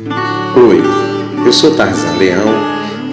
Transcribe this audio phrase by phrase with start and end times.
[0.00, 0.80] Oi,
[1.46, 2.48] eu sou Tarzan Leão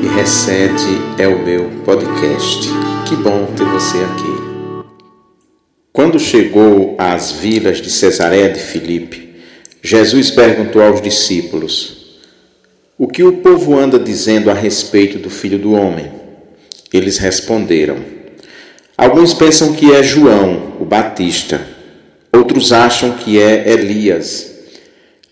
[0.02, 2.69] e Recete é o meu podcast.
[3.06, 4.88] Que bom ter você aqui.
[5.92, 9.36] Quando chegou às vilas de Cesareia de Filipe,
[9.84, 12.21] Jesus perguntou aos discípulos:
[12.98, 16.10] O que o povo anda dizendo a respeito do filho do homem?
[16.94, 17.98] Eles responderam:
[18.98, 21.68] Alguns pensam que é João, o Batista,
[22.32, 24.46] outros acham que é Elias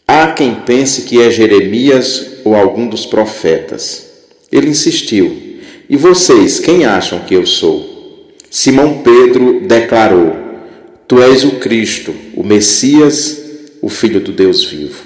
[0.08, 4.06] Há quem pense que é Jeremias ou algum dos profetas.
[4.52, 5.60] Ele insistiu:
[5.90, 8.30] E vocês, quem acham que eu sou?
[8.50, 10.36] Simão Pedro declarou:
[11.08, 13.42] Tu és o Cristo, o Messias,
[13.82, 15.04] o Filho do Deus vivo.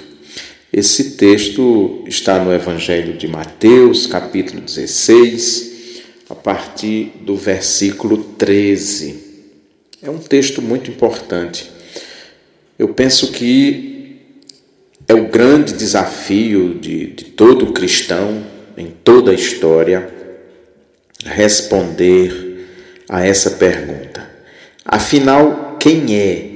[0.72, 9.16] Esse texto está no Evangelho de Mateus, capítulo 16, a partir do versículo 13.
[10.00, 11.70] É um texto muito importante.
[12.78, 13.89] Eu penso que
[15.10, 18.46] é o grande desafio de, de todo cristão
[18.76, 20.08] em toda a história
[21.24, 22.68] responder
[23.08, 24.30] a essa pergunta.
[24.84, 26.50] Afinal, quem é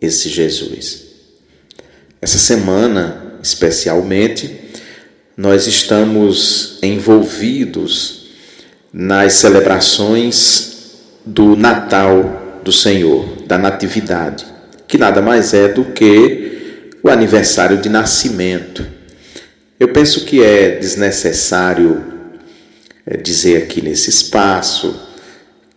[0.00, 1.06] esse Jesus?
[2.22, 4.56] Essa semana, especialmente,
[5.36, 8.30] nós estamos envolvidos
[8.92, 10.92] nas celebrações
[11.26, 14.46] do Natal do Senhor, da Natividade,
[14.86, 16.49] que nada mais é do que
[17.02, 18.86] o aniversário de nascimento.
[19.78, 22.04] Eu penso que é desnecessário
[23.06, 25.08] é, dizer aqui nesse espaço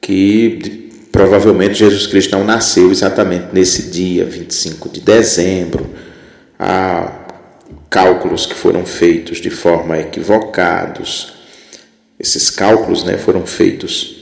[0.02, 5.89] que provavelmente Jesus Cristo não nasceu exatamente nesse dia, 25 de dezembro.
[6.59, 7.23] Há
[7.89, 11.33] cálculos que foram feitos de forma equivocados.
[12.19, 14.15] Esses cálculos né, foram feitos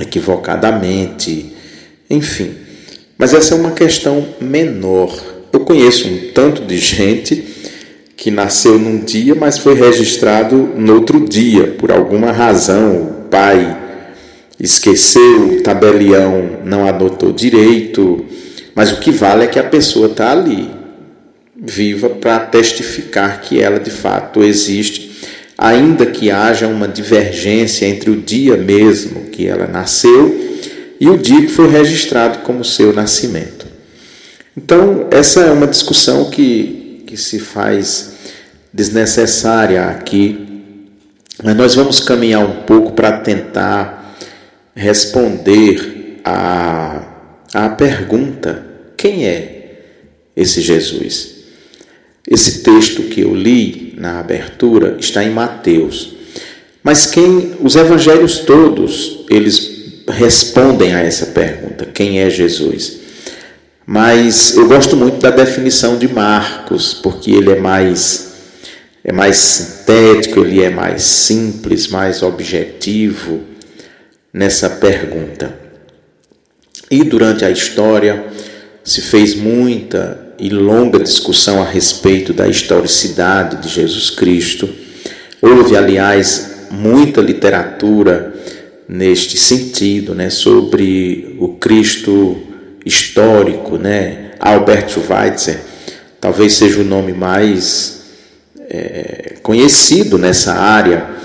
[0.00, 1.54] equivocadamente,
[2.08, 2.56] enfim.
[3.16, 7.44] Mas essa é uma questão menor eu conheço um tanto de gente
[8.16, 13.02] que nasceu num dia, mas foi registrado no outro dia, por alguma razão.
[13.02, 13.76] O pai
[14.58, 18.24] esqueceu, o tabelião não anotou direito,
[18.74, 20.68] mas o que vale é que a pessoa está ali,
[21.56, 25.10] viva para testificar que ela de fato existe,
[25.56, 30.48] ainda que haja uma divergência entre o dia mesmo que ela nasceu
[31.00, 33.57] e o dia que foi registrado como seu nascimento.
[34.58, 38.14] Então, essa é uma discussão que, que se faz
[38.74, 40.88] desnecessária aqui,
[41.44, 44.16] mas nós vamos caminhar um pouco para tentar
[44.74, 47.04] responder a,
[47.54, 49.84] a pergunta: quem é
[50.34, 51.36] esse Jesus?
[52.28, 56.16] Esse texto que eu li na abertura está em Mateus.
[56.82, 63.06] Mas quem os evangelhos todos, eles respondem a essa pergunta: quem é Jesus?
[63.90, 68.28] Mas eu gosto muito da definição de Marcos, porque ele é mais
[69.02, 73.40] é mais sintético, ele é mais simples, mais objetivo
[74.30, 75.58] nessa pergunta.
[76.90, 78.26] E durante a história
[78.84, 84.68] se fez muita e longa discussão a respeito da historicidade de Jesus Cristo.
[85.40, 88.34] Houve, aliás, muita literatura
[88.86, 92.47] neste sentido, né, sobre o Cristo
[92.84, 94.32] histórico, né?
[94.38, 95.60] Albert Schweitzer,
[96.20, 98.02] talvez seja o nome mais
[98.68, 101.18] é, conhecido nessa área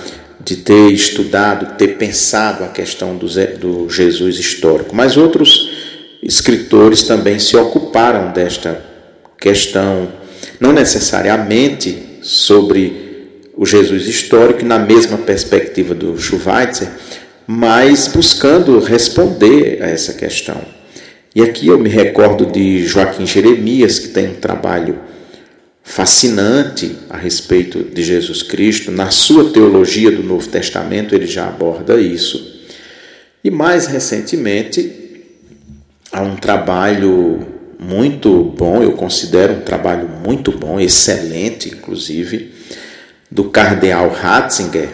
[0.44, 3.28] de ter estudado, ter pensado a questão do,
[3.58, 4.96] do Jesus histórico.
[4.96, 5.70] Mas outros
[6.22, 8.84] escritores também se ocuparam desta
[9.40, 10.12] questão,
[10.60, 13.04] não necessariamente sobre
[13.56, 16.90] o Jesus histórico, na mesma perspectiva do Schweitzer,
[17.46, 20.62] mas buscando responder a essa questão.
[21.36, 25.00] E aqui eu me recordo de Joaquim Jeremias, que tem um trabalho
[25.84, 28.92] fascinante a respeito de Jesus Cristo.
[28.92, 32.54] Na sua teologia do Novo Testamento, ele já aborda isso.
[33.44, 34.92] E mais recentemente,
[36.12, 37.48] há um trabalho
[37.80, 42.54] muito bom, eu considero um trabalho muito bom, excelente, inclusive,
[43.30, 44.90] do cardeal Ratzinger,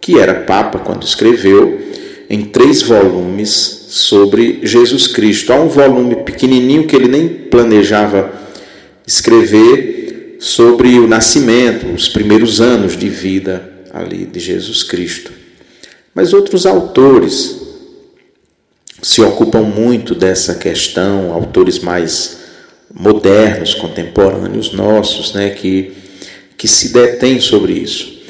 [0.00, 1.80] que era papa quando escreveu,
[2.30, 5.52] em três volumes sobre Jesus Cristo.
[5.52, 8.32] Há um volume pequenininho que ele nem planejava
[9.04, 15.32] escrever sobre o nascimento, os primeiros anos de vida ali de Jesus Cristo.
[16.14, 17.58] Mas outros autores
[19.02, 22.38] se ocupam muito dessa questão, autores mais
[22.94, 25.94] modernos, contemporâneos nossos, né, que,
[26.56, 28.20] que se detêm sobre isso.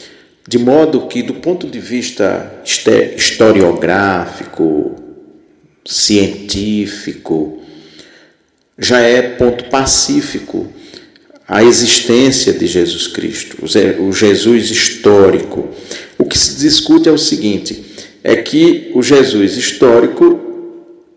[0.49, 5.00] De modo que, do ponto de vista historiográfico,
[5.85, 7.63] científico,
[8.79, 10.69] já é ponto pacífico
[11.51, 13.57] a existência de Jesus Cristo,
[13.99, 15.69] o Jesus histórico.
[16.17, 17.85] O que se discute é o seguinte:
[18.23, 20.39] é que o Jesus histórico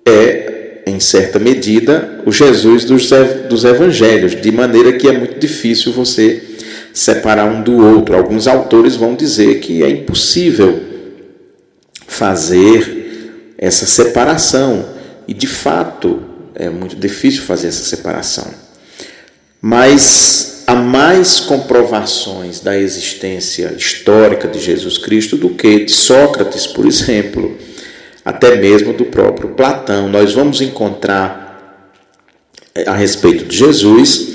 [0.04, 3.12] é, em certa medida, o Jesus dos,
[3.48, 6.42] dos evangelhos, de maneira que é muito difícil você
[6.92, 8.15] separar um do outro.
[8.15, 10.81] Alguns autores vão dizer que é impossível
[12.07, 13.03] fazer
[13.63, 14.86] essa separação,
[15.25, 16.21] e de fato
[16.54, 18.45] é muito difícil fazer essa separação.
[19.62, 26.86] Mas há mais comprovações da existência histórica de Jesus Cristo do que de Sócrates, por
[26.86, 27.57] exemplo,
[28.25, 30.10] até mesmo do próprio Platão.
[30.10, 31.88] Nós vamos encontrar
[32.75, 34.27] eh, a respeito de Jesus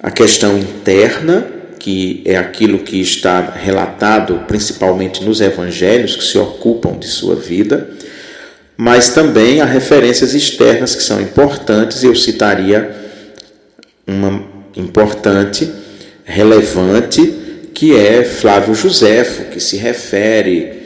[0.00, 1.46] a questão interna,
[1.78, 7.93] que é aquilo que está relatado principalmente nos evangelhos que se ocupam de sua vida,
[8.76, 12.94] mas também há referências externas que são importantes, e eu citaria
[14.06, 14.44] uma
[14.76, 15.70] importante,
[16.24, 20.82] relevante, que é Flávio Joséfo, que se refere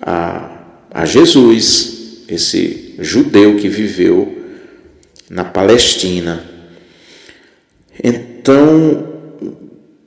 [0.00, 0.58] a,
[0.90, 4.44] a Jesus, esse judeu que viveu
[5.28, 6.42] na Palestina.
[8.02, 9.08] Então,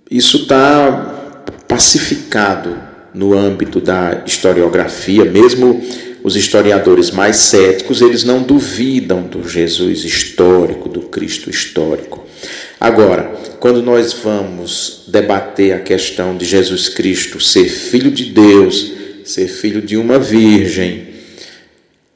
[0.09, 1.33] isso está
[1.68, 2.77] pacificado
[3.13, 5.81] no âmbito da historiografia, mesmo
[6.27, 12.25] os historiadores mais céticos, eles não duvidam do Jesus histórico, do Cristo histórico.
[12.77, 18.91] Agora, quando nós vamos debater a questão de Jesus Cristo ser filho de Deus,
[19.24, 21.07] ser filho de uma virgem,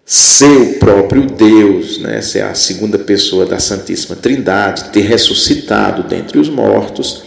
[0.06, 6.38] ser o próprio Deus, né, ser a segunda pessoa da Santíssima Trindade, ter ressuscitado dentre
[6.38, 7.24] os mortos,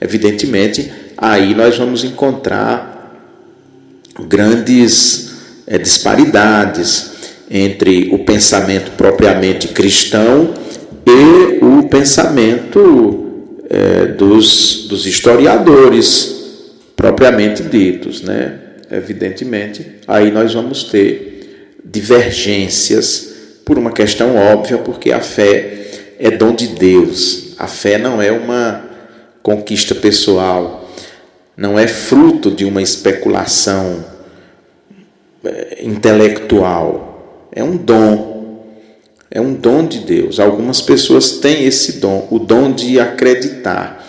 [0.00, 3.20] evidentemente, aí nós vamos encontrar
[4.26, 5.31] grandes
[5.72, 7.12] é, disparidades
[7.50, 10.52] entre o pensamento propriamente cristão
[11.06, 16.42] e o pensamento é, dos, dos historiadores
[16.94, 18.58] propriamente ditos, né?
[18.90, 23.32] Evidentemente, aí nós vamos ter divergências
[23.64, 25.86] por uma questão óbvia, porque a fé
[26.18, 27.54] é dom de Deus.
[27.58, 28.84] A fé não é uma
[29.42, 30.92] conquista pessoal,
[31.56, 34.11] não é fruto de uma especulação
[35.80, 38.32] intelectual, é um dom.
[39.30, 40.38] É um dom de Deus.
[40.38, 44.06] Algumas pessoas têm esse dom, o dom de acreditar,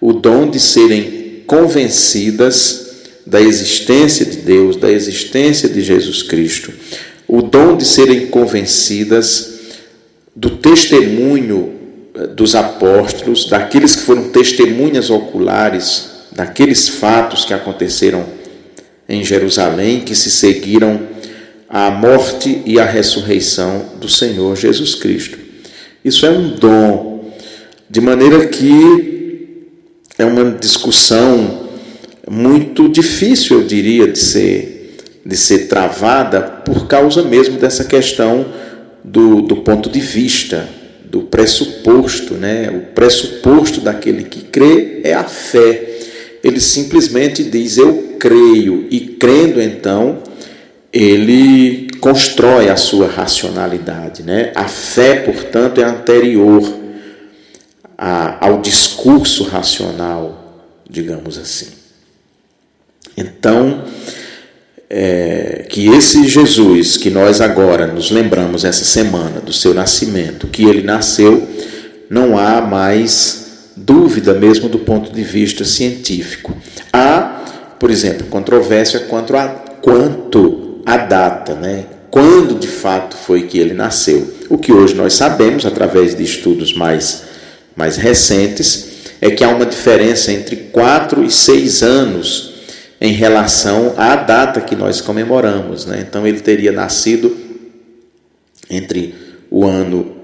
[0.00, 2.86] o dom de serem convencidas
[3.24, 6.72] da existência de Deus, da existência de Jesus Cristo,
[7.28, 9.54] o dom de serem convencidas
[10.34, 11.72] do testemunho
[12.14, 18.24] eh, dos apóstolos, daqueles que foram testemunhas oculares daqueles fatos que aconteceram
[19.08, 21.00] em Jerusalém, que se seguiram
[21.68, 25.38] a morte e a ressurreição do Senhor Jesus Cristo.
[26.04, 27.32] Isso é um dom,
[27.90, 29.66] de maneira que
[30.18, 31.66] é uma discussão
[32.28, 38.46] muito difícil, eu diria, de ser, de ser travada por causa mesmo dessa questão
[39.04, 40.68] do, do ponto de vista,
[41.04, 42.34] do pressuposto.
[42.34, 42.70] Né?
[42.70, 45.85] O pressuposto daquele que crê é a fé.
[46.46, 50.22] Ele simplesmente diz: Eu creio, e crendo então
[50.92, 54.22] ele constrói a sua racionalidade.
[54.22, 54.50] Né?
[54.54, 56.62] A fé, portanto, é anterior
[57.98, 61.66] a, ao discurso racional, digamos assim.
[63.14, 63.84] Então,
[64.88, 70.64] é, que esse Jesus que nós agora nos lembramos essa semana do seu nascimento, que
[70.64, 71.46] ele nasceu,
[72.08, 73.45] não há mais
[73.86, 76.56] dúvida mesmo do ponto de vista científico.
[76.92, 77.44] Há,
[77.78, 79.46] por exemplo, controvérsia quanto a
[79.80, 81.86] quanto a data, né?
[82.10, 84.34] quando de fato foi que ele nasceu.
[84.48, 87.22] O que hoje nós sabemos, através de estudos mais,
[87.76, 88.88] mais recentes,
[89.20, 92.54] é que há uma diferença entre 4 e 6 anos
[93.00, 95.86] em relação à data que nós comemoramos.
[95.86, 96.04] Né?
[96.08, 97.36] Então ele teria nascido
[98.68, 99.14] entre
[99.48, 100.15] o ano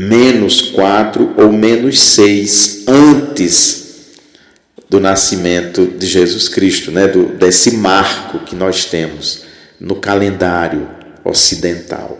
[0.00, 4.12] menos 4 ou menos 6 antes
[4.88, 7.08] do nascimento de Jesus Cristo, né?
[7.08, 9.42] do, desse marco que nós temos
[9.80, 10.88] no calendário
[11.24, 12.16] ocidental.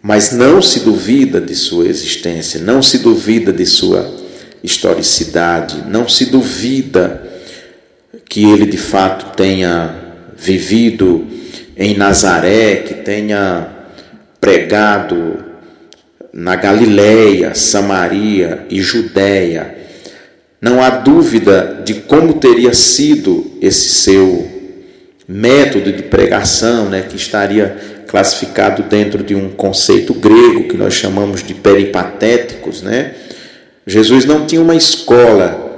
[0.00, 4.10] Mas não se duvida de sua existência, não se duvida de sua
[4.64, 7.30] historicidade, não se duvida
[8.26, 9.94] que ele de fato tenha
[10.38, 11.26] vivido
[11.76, 13.68] em Nazaré, que tenha
[14.40, 15.51] pregado
[16.32, 19.76] na Galileia, Samaria e Judéia.
[20.60, 24.48] Não há dúvida de como teria sido esse seu
[25.28, 31.42] método de pregação, né, que estaria classificado dentro de um conceito grego que nós chamamos
[31.42, 33.14] de peripatéticos, né,
[33.86, 35.70] Jesus não tinha uma escola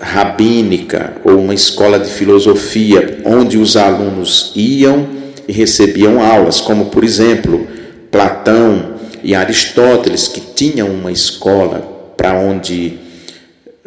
[0.00, 5.08] rabínica ou uma escola de filosofia onde os alunos iam
[5.48, 7.66] e recebiam aulas, como por exemplo
[8.10, 8.91] Platão
[9.22, 12.98] e Aristóteles, que tinham uma escola para onde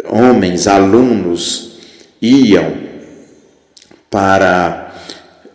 [0.08, 1.78] homens, alunos,
[2.22, 2.74] iam
[4.10, 4.94] para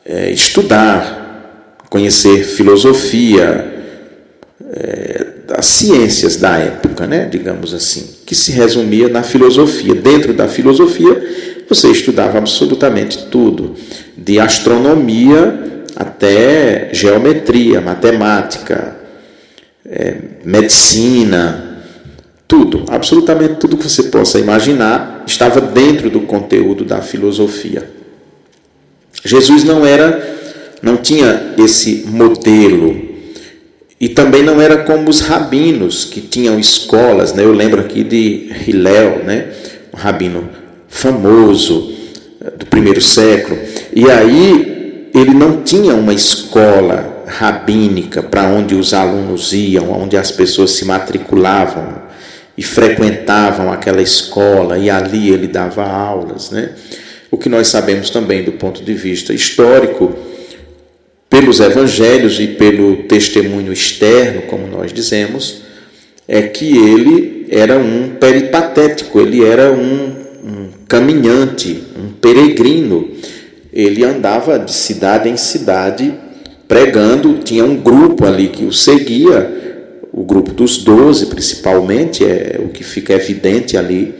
[0.05, 3.81] é, estudar, conhecer filosofia,
[4.73, 9.95] é, as ciências da época, né, digamos assim, que se resumia na filosofia.
[9.95, 13.75] Dentro da filosofia, você estudava absolutamente tudo,
[14.17, 19.00] de astronomia até geometria, matemática,
[19.85, 21.83] é, medicina,
[22.47, 27.89] tudo, absolutamente tudo que você possa imaginar estava dentro do conteúdo da filosofia.
[29.25, 30.39] Jesus não era,
[30.83, 33.11] não tinha esse modelo
[34.01, 37.45] e também não era como os rabinos que tinham escolas, né?
[37.45, 39.53] Eu lembro aqui de Hillel, né?
[39.93, 40.49] Um rabino
[40.89, 41.93] famoso
[42.43, 43.59] eh, do primeiro século.
[43.95, 50.31] E aí ele não tinha uma escola rabínica para onde os alunos iam, onde as
[50.31, 52.03] pessoas se matriculavam
[52.57, 56.75] e frequentavam aquela escola e ali ele dava aulas, né?
[57.31, 60.15] O que nós sabemos também do ponto de vista histórico
[61.29, 65.63] pelos evangelhos e pelo testemunho externo, como nós dizemos,
[66.27, 73.09] é que ele era um peripatético, ele era um, um caminhante, um peregrino.
[73.73, 76.13] Ele andava de cidade em cidade
[76.71, 82.69] pregando, tinha um grupo ali que o seguia, o grupo dos doze principalmente, é o
[82.69, 84.15] que fica evidente ali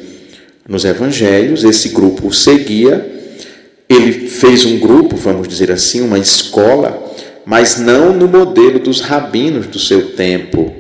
[0.69, 1.63] nos evangelhos.
[1.63, 3.09] Esse grupo o seguia
[3.89, 7.15] ele fez um grupo, vamos dizer assim, uma escola,
[7.47, 10.75] mas não no modelo dos rabinos do seu tempo.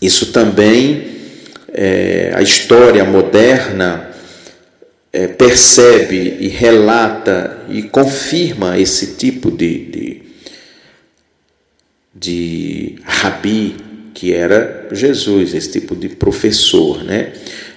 [0.00, 1.06] Isso também
[1.72, 4.07] é, a história moderna
[5.12, 10.22] é, percebe e relata e confirma esse tipo de, de,
[12.14, 13.76] de rabi
[14.12, 17.32] que era Jesus, esse tipo de professor, né?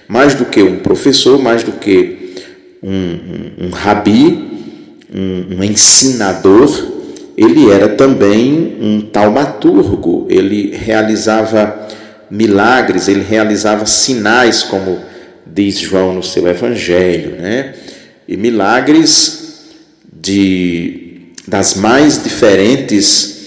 [0.08, 2.34] Mais do que um professor, mais do que
[2.82, 4.50] um, um, um rabi,
[5.14, 6.92] um, um ensinador,
[7.36, 11.88] ele era também um taumaturgo, ele realizava
[12.30, 14.98] milagres, ele realizava sinais, como
[15.46, 17.74] diz João no seu evangelho, né?
[18.26, 19.64] E milagres
[20.12, 23.40] de, das mais diferentes,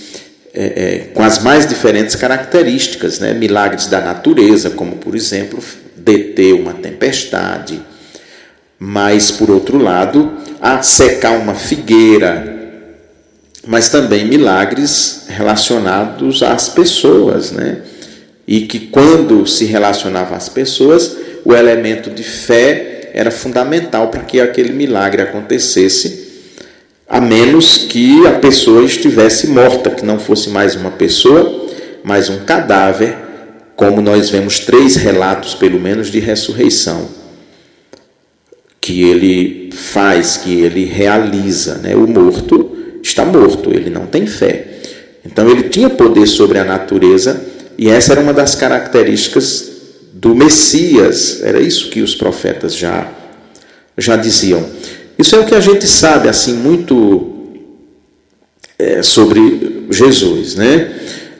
[0.54, 3.34] é, é, com as mais diferentes características, né?
[3.34, 5.60] Milagres da natureza, como por exemplo,
[5.96, 7.82] deter uma tempestade,
[8.78, 12.54] mas, por outro lado, a secar uma figueira,
[13.66, 17.80] mas também milagres relacionados às pessoas, né?
[18.48, 24.42] E que quando se relacionava às pessoas, o elemento de fé era fundamental para que
[24.42, 26.26] aquele milagre acontecesse,
[27.08, 31.70] a menos que a pessoa estivesse morta, que não fosse mais uma pessoa,
[32.04, 33.16] mas um cadáver,
[33.76, 37.08] como nós vemos três relatos, pelo menos, de ressurreição
[38.82, 41.76] que ele faz, que ele realiza.
[41.76, 41.96] Né?
[41.96, 44.68] O morto está morto, ele não tem fé.
[45.26, 47.44] Então ele tinha poder sobre a natureza
[47.78, 49.75] e essa era uma das características
[50.16, 51.42] do Messias.
[51.44, 53.12] Era isso que os profetas já
[53.98, 54.66] já diziam.
[55.18, 57.34] Isso é o que a gente sabe assim muito
[58.78, 60.92] é, sobre Jesus, né?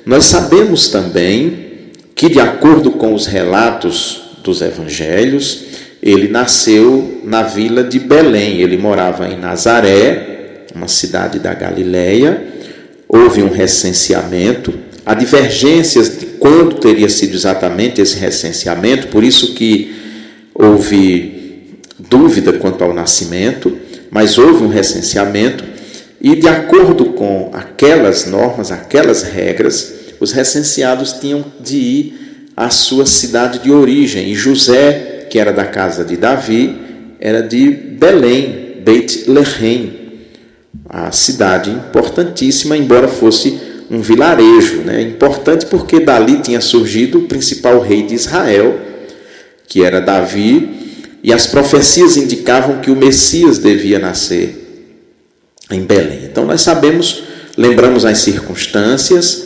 [0.06, 5.66] Nós sabemos também que de acordo com os relatos dos evangelhos,
[6.02, 8.62] ele nasceu na vila de Belém.
[8.62, 12.42] Ele morava em Nazaré, uma cidade da Galileia.
[13.08, 14.74] Houve um recenseamento.
[15.06, 19.94] Há divergências de quando teria sido exatamente esse recenseamento, por isso que
[20.54, 21.78] houve
[22.10, 23.78] dúvida quanto ao nascimento,
[24.10, 25.64] mas houve um recenseamento
[26.20, 33.06] e de acordo com aquelas normas, aquelas regras, os recenseados tinham de ir à sua
[33.06, 34.32] cidade de origem.
[34.32, 36.74] E José que era da casa de Davi,
[37.20, 39.94] era de Belém, Beit Lehem,
[40.88, 45.02] a cidade importantíssima, embora fosse um vilarejo, né?
[45.02, 48.80] importante porque dali tinha surgido o principal rei de Israel,
[49.68, 54.64] que era Davi, e as profecias indicavam que o Messias devia nascer
[55.72, 56.26] em Belém.
[56.26, 57.24] Então nós sabemos,
[57.58, 59.46] lembramos as circunstâncias,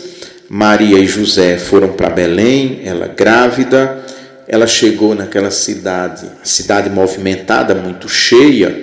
[0.50, 4.03] Maria e José foram para Belém, ela grávida,
[4.48, 8.75] ela chegou naquela cidade, cidade movimentada, muito cheia,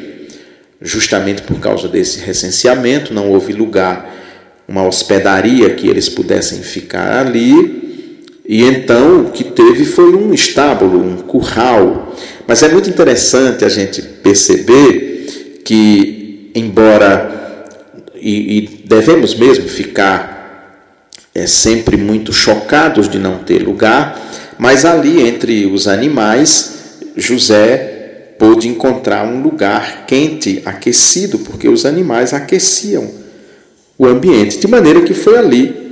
[0.81, 4.16] justamente por causa desse recenseamento, não houve lugar,
[4.69, 8.17] uma hospedaria que eles pudessem ficar ali.
[8.49, 12.15] E então o que teve foi um estábulo, um curral.
[12.47, 17.65] Mas é muito interessante a gente perceber que, embora,
[18.15, 20.37] e, e devemos mesmo ficar
[21.35, 24.23] é, sempre muito chocados de não ter lugar,
[24.59, 32.33] mas ali entre os animais, José pôde encontrar um lugar quente, aquecido, porque os animais
[32.33, 33.26] aqueciam
[33.99, 35.87] o ambiente, de maneira que foi ali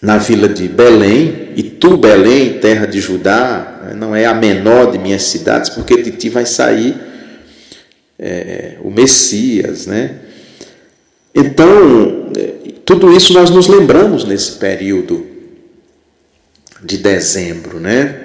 [0.00, 4.98] na vila de Belém, e tu, Belém, terra de Judá, não é a menor de
[4.98, 6.94] minhas cidades, porque de ti vai sair
[8.18, 10.16] é, o Messias, né?
[11.34, 12.52] Então, é,
[12.84, 15.26] tudo isso nós nos lembramos nesse período
[16.82, 18.22] de dezembro, né?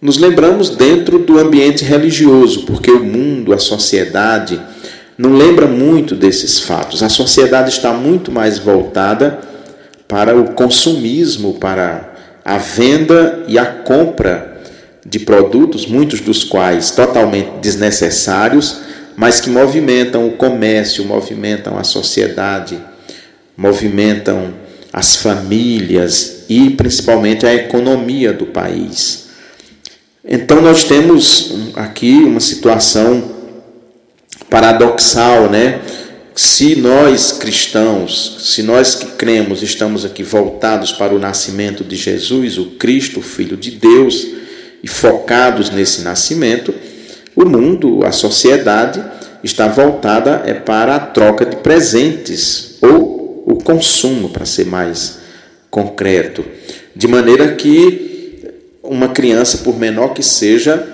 [0.00, 4.60] Nos lembramos dentro do ambiente religioso, porque o mundo, a sociedade,
[5.16, 7.02] não lembra muito desses fatos.
[7.02, 9.38] A sociedade está muito mais voltada
[10.08, 12.12] para o consumismo, para
[12.44, 14.60] a venda e a compra
[15.04, 18.80] de produtos, muitos dos quais totalmente desnecessários,
[19.16, 22.78] mas que movimentam o comércio, movimentam a sociedade,
[23.56, 24.52] movimentam
[24.92, 29.26] as famílias e principalmente a economia do país.
[30.24, 33.33] Então nós temos aqui uma situação
[34.48, 35.80] paradoxal, né?
[36.34, 42.58] se nós cristãos, se nós que cremos, estamos aqui voltados para o nascimento de Jesus,
[42.58, 44.26] o Cristo, o Filho de Deus,
[44.82, 46.74] e focados nesse nascimento,
[47.36, 49.02] o mundo, a sociedade,
[49.44, 55.18] está voltada é para a troca de presentes ou o consumo, para ser mais
[55.70, 56.44] concreto,
[56.96, 58.50] de maneira que
[58.82, 60.86] uma criança, por menor que seja,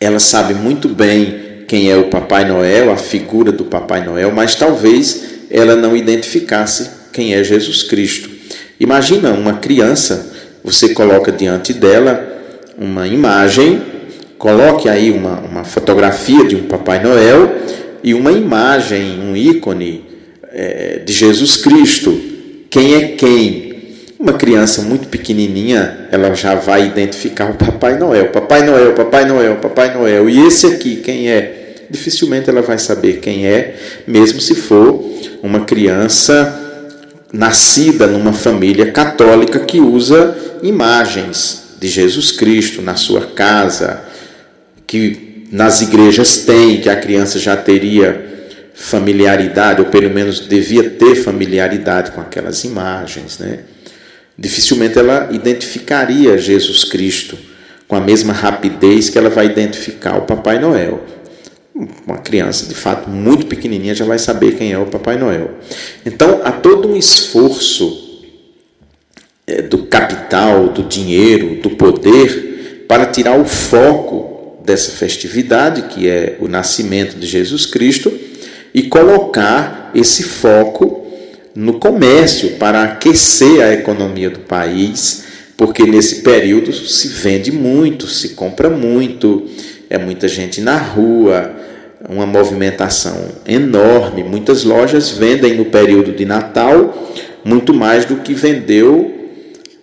[0.00, 4.54] ela sabe muito bem quem é o Papai Noel, a figura do Papai Noel, mas
[4.54, 8.30] talvez ela não identificasse quem é Jesus Cristo.
[8.80, 10.32] Imagina uma criança,
[10.64, 12.26] você coloca diante dela
[12.78, 13.82] uma imagem,
[14.38, 17.56] coloque aí uma, uma fotografia de um Papai Noel
[18.02, 20.06] e uma imagem, um ícone
[20.50, 22.18] é, de Jesus Cristo.
[22.70, 23.68] Quem é quem?
[24.18, 28.28] Uma criança muito pequenininha, ela já vai identificar o Papai Noel.
[28.28, 30.30] Papai Noel, Papai Noel, Papai Noel.
[30.30, 31.57] E esse aqui, quem é?
[31.90, 35.04] Dificilmente ela vai saber quem é, mesmo se for
[35.42, 36.64] uma criança
[37.32, 44.02] nascida numa família católica que usa imagens de Jesus Cristo na sua casa,
[44.86, 48.26] que nas igrejas tem, que a criança já teria
[48.74, 53.60] familiaridade, ou pelo menos devia ter familiaridade com aquelas imagens, né?
[54.38, 57.36] Dificilmente ela identificaria Jesus Cristo
[57.88, 61.04] com a mesma rapidez que ela vai identificar o Papai Noel
[62.06, 65.52] uma criança de fato muito pequenininha já vai saber quem é o Papai Noel.
[66.04, 68.26] Então há todo um esforço
[69.46, 76.36] é, do capital, do dinheiro, do poder para tirar o foco dessa festividade que é
[76.40, 78.12] o nascimento de Jesus Cristo
[78.74, 81.06] e colocar esse foco
[81.54, 85.24] no comércio para aquecer a economia do país,
[85.56, 89.46] porque nesse período se vende muito, se compra muito,
[89.90, 91.67] é muita gente na rua,
[92.08, 94.22] uma movimentação enorme.
[94.22, 96.94] Muitas lojas vendem no período de Natal
[97.44, 99.30] muito mais do que vendeu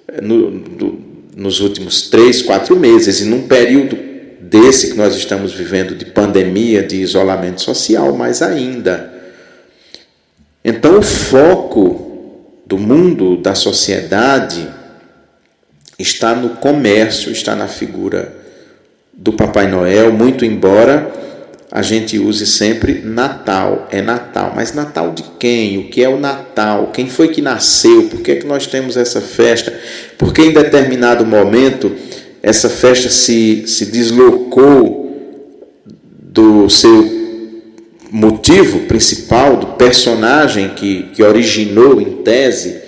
[0.08, 1.00] eh, no, do,
[1.36, 3.22] nos últimos três, quatro meses.
[3.22, 3.98] E num período
[4.40, 9.14] desse que nós estamos vivendo de pandemia, de isolamento social, mais ainda.
[10.64, 12.06] Então, o foco
[12.66, 14.68] do mundo, da sociedade,
[15.98, 18.34] está no comércio, está na figura
[19.14, 21.25] do Papai Noel, muito embora
[21.76, 24.54] a gente use sempre Natal, é Natal.
[24.56, 25.78] Mas Natal de quem?
[25.78, 26.90] O que é o Natal?
[26.94, 28.04] Quem foi que nasceu?
[28.04, 29.78] Por que, é que nós temos essa festa?
[30.18, 31.94] Porque em determinado momento
[32.42, 35.52] essa festa se, se deslocou
[36.18, 37.14] do seu
[38.10, 42.80] motivo principal, do personagem que, que originou em tese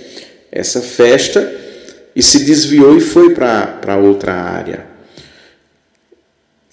[0.50, 1.54] essa festa
[2.16, 4.86] e se desviou e foi para outra área.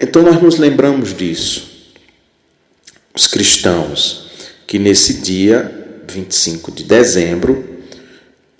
[0.00, 1.73] Então nós nos lembramos disso
[3.14, 4.24] os cristãos
[4.66, 7.64] que nesse dia, 25 de dezembro,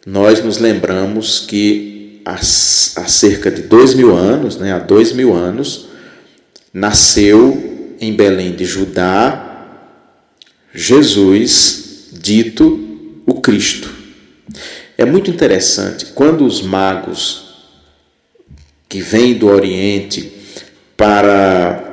[0.07, 5.89] nós nos lembramos que há, cerca de dois mil anos, né, há dois mil anos,
[6.73, 9.51] nasceu em Belém de Judá
[10.75, 13.95] Jesus, dito o Cristo.
[14.99, 17.45] É muito interessante quando os magos
[18.89, 20.33] que vêm do Oriente
[20.97, 21.84] para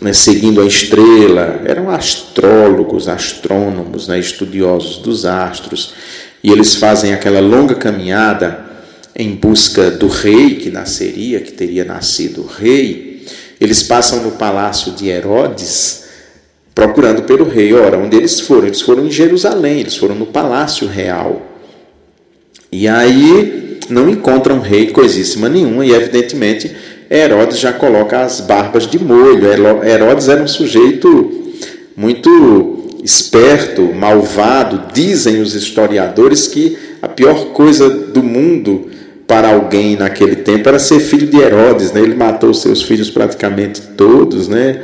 [0.00, 5.94] né, seguindo a estrela, eram astrólogos, astrônomos, né, estudiosos dos astros,
[6.42, 8.64] e eles fazem aquela longa caminhada
[9.14, 13.24] em busca do rei que nasceria, que teria nascido rei,
[13.60, 16.04] eles passam no palácio de Herodes
[16.74, 17.72] procurando pelo rei.
[17.72, 18.66] Ora, onde eles foram?
[18.66, 21.40] Eles foram em Jerusalém, eles foram no palácio real.
[22.70, 26.76] E aí não encontram rei coisíssima nenhuma, e evidentemente
[27.10, 29.46] Herodes já coloca as barbas de molho.
[29.84, 31.52] Herodes era um sujeito
[31.96, 34.92] muito esperto, malvado.
[34.92, 38.90] Dizem os historiadores que a pior coisa do mundo
[39.26, 41.92] para alguém naquele tempo era ser filho de Herodes.
[41.92, 42.00] Né?
[42.00, 44.82] Ele matou seus filhos praticamente todos, né?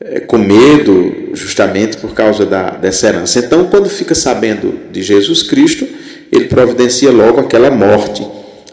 [0.00, 3.38] É, com medo, justamente por causa da, dessa herança.
[3.38, 5.86] Então, quando fica sabendo de Jesus Cristo,
[6.30, 8.26] ele providencia logo aquela morte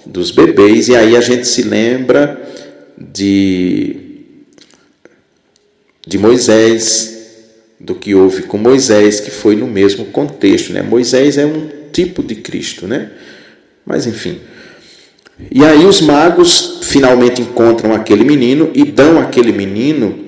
[0.06, 2.42] dos bebês, e aí a gente se lembra
[2.98, 3.96] de,
[6.06, 7.12] de Moisés,
[7.80, 10.72] do que houve com Moisés, que foi no mesmo contexto.
[10.72, 10.82] Né?
[10.82, 13.12] Moisés é um tipo de Cristo, né?
[13.86, 14.40] Mas enfim.
[15.50, 20.20] E aí os magos finalmente encontram aquele menino e dão àquele menino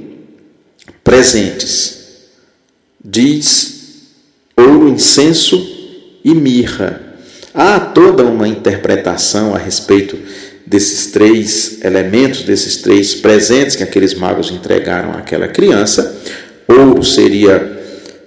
[1.03, 1.99] presentes.
[3.03, 3.73] Diz
[4.55, 5.61] ouro, incenso
[6.23, 7.02] e mirra.
[7.53, 10.17] Há toda uma interpretação a respeito
[10.65, 16.15] desses três elementos, desses três presentes que aqueles magos entregaram àquela criança.
[16.67, 17.71] Ouro seria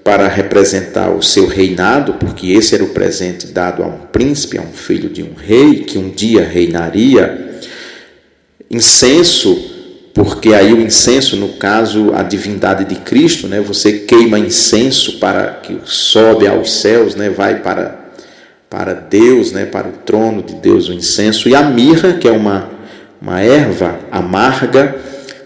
[0.04, 4.62] para representar o seu reinado, porque esse era o presente dado a um príncipe, a
[4.62, 7.58] um filho de um rei que um dia reinaria.
[8.70, 9.56] Incenso,
[10.14, 13.60] porque aí o incenso, no caso, a divindade de Cristo, né?
[13.60, 17.28] Você queima incenso para que sobe aos céus, né?
[17.28, 18.05] Vai para
[18.68, 22.32] para Deus, né, para o trono de Deus, o incenso, e a mirra, que é
[22.32, 22.68] uma,
[23.20, 24.96] uma erva amarga,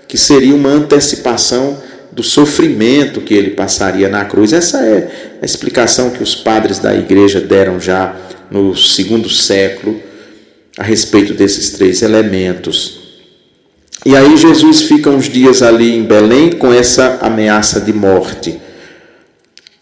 [0.09, 1.81] que seria uma antecipação
[2.11, 4.53] do sofrimento que ele passaria na cruz.
[4.53, 8.17] Essa é a explicação que os padres da igreja deram já
[8.51, 10.01] no segundo século
[10.77, 12.99] a respeito desses três elementos.
[14.05, 18.59] E aí Jesus fica uns dias ali em Belém com essa ameaça de morte.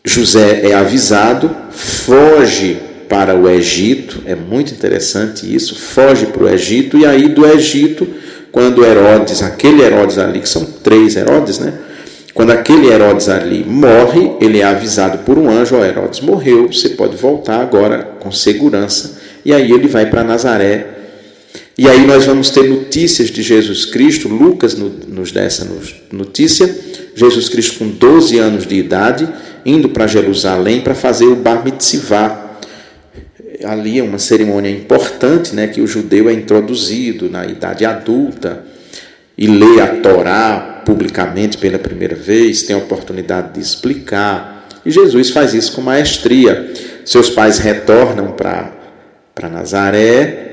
[0.05, 6.99] José é avisado, foge para o Egito, é muito interessante isso, foge para o Egito,
[6.99, 8.07] e aí do Egito,
[8.53, 11.73] quando Herodes, aquele Herodes ali, que são três Herodes, né?
[12.39, 16.91] Quando aquele Herodes ali morre, ele é avisado por um anjo: Ó, Herodes morreu, você
[16.91, 19.19] pode voltar agora com segurança.
[19.45, 20.87] E aí ele vai para Nazaré.
[21.77, 24.29] E aí nós vamos ter notícias de Jesus Cristo.
[24.29, 25.67] Lucas nos dá essa
[26.13, 26.73] notícia.
[27.13, 29.29] Jesus Cristo, com 12 anos de idade,
[29.67, 32.48] indo para Jerusalém para fazer o Bar Mitzvah,
[33.65, 38.65] ali é uma cerimônia importante, né, que o judeu é introduzido na idade adulta
[39.37, 44.67] e lê a Torá publicamente pela primeira vez, tem a oportunidade de explicar.
[44.85, 46.73] E Jesus faz isso com maestria.
[47.05, 50.47] Seus pais retornam para Nazaré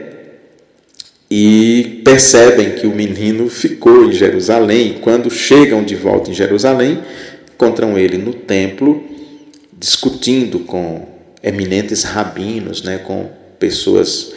[1.31, 4.99] e percebem que o menino ficou em Jerusalém.
[5.01, 6.99] Quando chegam de volta em Jerusalém,
[7.53, 9.03] encontram ele no templo
[9.77, 11.14] discutindo com
[11.45, 13.29] eminentes rabinos, né, com
[13.59, 14.33] pessoas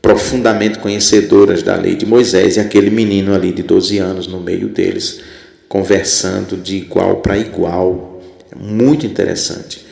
[0.00, 4.68] profundamente conhecedoras da lei de Moisés e aquele menino ali de 12 anos no meio
[4.68, 5.20] deles,
[5.68, 8.22] conversando de igual para igual.
[8.52, 9.84] É muito interessante.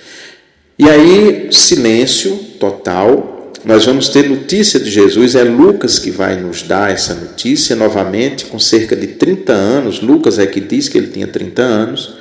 [0.78, 3.52] E aí, silêncio total.
[3.64, 8.44] Nós vamos ter notícia de Jesus, é Lucas que vai nos dar essa notícia novamente,
[8.44, 10.00] com cerca de 30 anos.
[10.00, 12.14] Lucas é que diz que ele tinha 30 anos,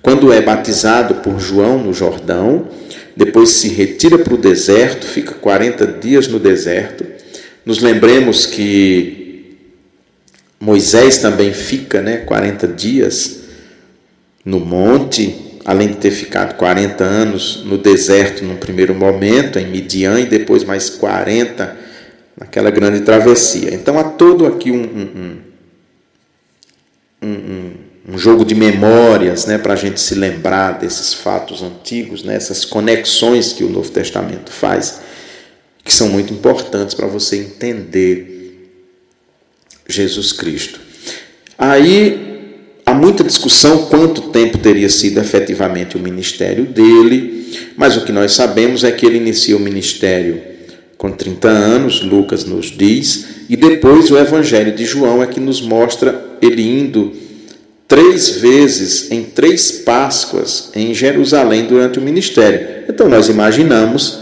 [0.00, 2.68] quando é batizado por João no Jordão
[3.16, 7.04] depois se retira para o deserto, fica 40 dias no deserto.
[7.64, 9.56] Nos lembremos que
[10.58, 13.40] Moisés também fica né, 40 dias
[14.44, 20.18] no monte, além de ter ficado 40 anos no deserto num primeiro momento, em Midian,
[20.20, 21.76] e depois mais 40
[22.38, 23.74] naquela grande travessia.
[23.74, 25.36] Então há todo aqui um, um,
[27.22, 27.72] um, um
[28.08, 32.64] um jogo de memórias né, para a gente se lembrar desses fatos antigos, né, essas
[32.64, 35.00] conexões que o Novo Testamento faz,
[35.84, 38.70] que são muito importantes para você entender
[39.88, 40.80] Jesus Cristo.
[41.56, 48.10] Aí há muita discussão quanto tempo teria sido efetivamente o ministério dele, mas o que
[48.10, 50.42] nós sabemos é que ele inicia o ministério
[50.98, 55.60] com 30 anos, Lucas nos diz, e depois o Evangelho de João é que nos
[55.60, 57.21] mostra ele indo
[57.92, 62.84] três vezes em três Páscoas em Jerusalém durante o ministério.
[62.88, 64.20] Então nós imaginamos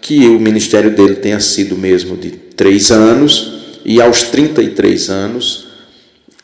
[0.00, 5.68] que o ministério dele tenha sido mesmo de três anos e aos 33 anos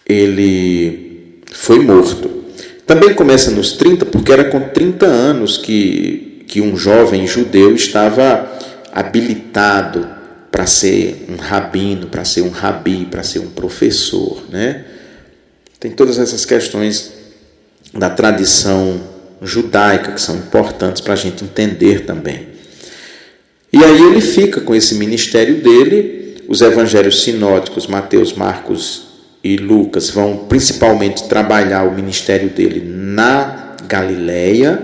[0.08, 2.44] ele foi morto.
[2.86, 8.56] Também começa nos 30, porque era com 30 anos que, que um jovem judeu estava
[8.92, 10.08] habilitado
[10.52, 14.84] para ser um rabino, para ser um rabi, para ser um professor, né?
[15.80, 17.12] Tem todas essas questões
[17.94, 19.00] da tradição
[19.40, 22.48] judaica que são importantes para a gente entender também.
[23.72, 26.42] E aí ele fica com esse ministério dele.
[26.48, 29.08] Os evangelhos sinóticos, Mateus, Marcos
[29.44, 34.82] e Lucas, vão principalmente trabalhar o ministério dele na Galileia,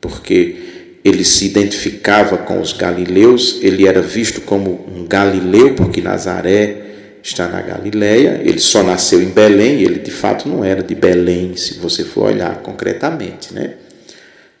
[0.00, 0.56] porque
[1.04, 6.87] ele se identificava com os galileus, ele era visto como um galileu, porque Nazaré
[7.22, 11.56] está na Galileia, ele só nasceu em Belém, ele de fato não era de Belém,
[11.56, 13.74] se você for olhar concretamente, né?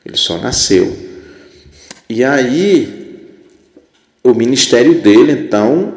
[0.04, 0.96] Ele só nasceu.
[2.08, 3.26] E aí,
[4.22, 5.94] o ministério dele, então,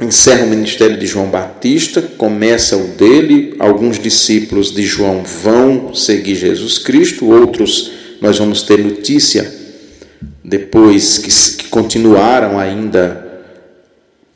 [0.00, 6.34] encerra o ministério de João Batista, começa o dele, alguns discípulos de João vão seguir
[6.34, 9.52] Jesus Cristo, outros nós vamos ter notícia
[10.44, 13.27] depois que, que continuaram ainda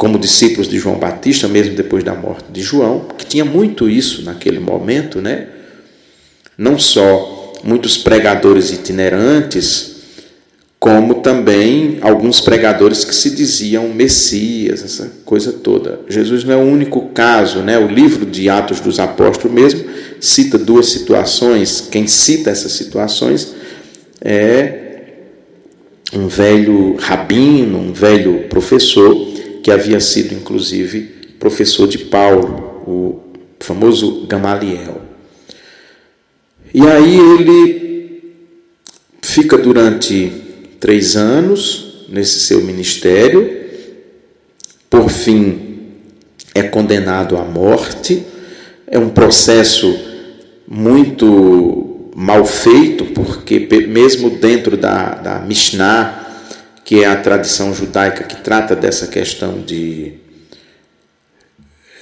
[0.03, 4.23] como discípulos de João Batista, mesmo depois da morte de João, que tinha muito isso
[4.25, 5.47] naquele momento, né?
[6.59, 9.93] Não só muitos pregadores itinerantes,
[10.77, 16.01] como também alguns pregadores que se diziam Messias, essa coisa toda.
[16.09, 17.79] Jesus não é o único caso, né?
[17.79, 19.85] O livro de Atos dos Apóstolos mesmo
[20.21, 21.87] cita duas situações.
[21.89, 23.55] Quem cita essas situações
[24.21, 24.81] é
[26.13, 29.31] um velho rabino, um velho professor
[29.63, 31.01] que havia sido inclusive
[31.39, 33.21] professor de Paulo, o
[33.61, 35.01] famoso Gamaliel.
[36.75, 38.35] E aí ele
[39.21, 40.33] fica durante
[40.79, 43.63] três anos nesse seu ministério,
[44.89, 45.73] por fim
[46.55, 48.25] é condenado à morte.
[48.87, 49.99] É um processo
[50.69, 56.22] muito mal feito, porque mesmo dentro da, da Mishnah,
[56.85, 60.15] que é a tradição judaica que trata dessa questão de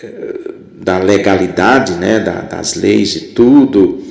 [0.03, 2.19] eh, da legalidade, né,
[2.51, 4.03] das leis e tudo.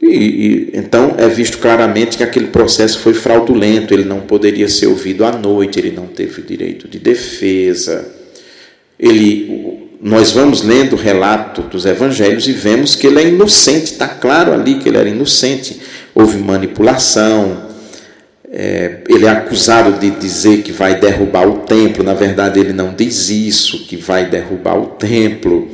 [0.00, 4.88] E, e, então é visto claramente que aquele processo foi fraudulento, ele não poderia ser
[4.88, 8.06] ouvido à noite, ele não teve direito de defesa.
[9.00, 14.06] Ele, nós vamos lendo o relato dos evangelhos e vemos que ele é inocente, está
[14.06, 15.80] claro ali que ele era inocente.
[16.14, 17.67] Houve manipulação,
[18.50, 22.94] é, ele é acusado de dizer que vai derrubar o templo, na verdade ele não
[22.94, 25.68] diz isso, que vai derrubar o templo.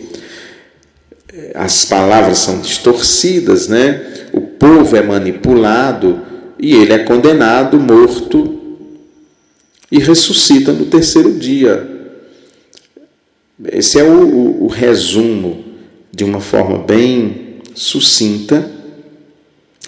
[1.55, 4.29] As palavras são distorcidas, né?
[4.33, 6.21] O povo é manipulado
[6.59, 8.61] e ele é condenado, morto
[9.91, 11.89] e ressuscita no terceiro dia.
[13.67, 15.65] Esse é o, o, o resumo,
[16.13, 18.71] de uma forma bem sucinta,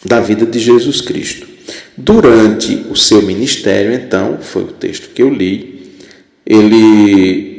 [0.04, 1.55] da vida de Jesus Cristo.
[1.96, 5.96] Durante o seu ministério, então, foi o texto que eu li,
[6.44, 7.56] ele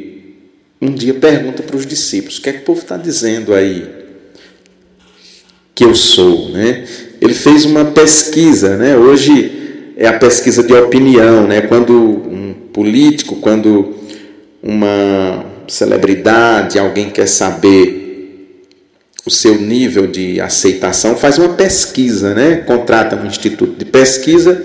[0.80, 3.86] um dia pergunta para os discípulos: o que é que o povo está dizendo aí
[5.74, 6.50] que eu sou?
[6.50, 6.86] Né?
[7.20, 8.96] Ele fez uma pesquisa, né?
[8.96, 11.62] hoje é a pesquisa de opinião, né?
[11.62, 13.96] quando um político, quando
[14.62, 18.07] uma celebridade, alguém quer saber
[19.28, 22.56] o seu nível de aceitação, faz uma pesquisa, né?
[22.66, 24.64] contrata um instituto de pesquisa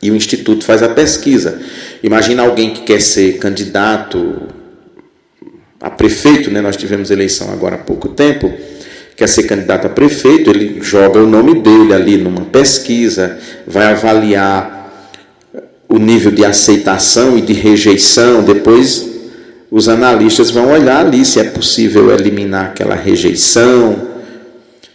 [0.00, 1.60] e o instituto faz a pesquisa.
[2.02, 4.44] Imagina alguém que quer ser candidato
[5.78, 6.62] a prefeito, né?
[6.62, 8.50] nós tivemos eleição agora há pouco tempo,
[9.14, 14.90] quer ser candidato a prefeito, ele joga o nome dele ali numa pesquisa, vai avaliar
[15.86, 19.15] o nível de aceitação e de rejeição, depois
[19.70, 24.16] os analistas vão olhar ali se é possível eliminar aquela rejeição.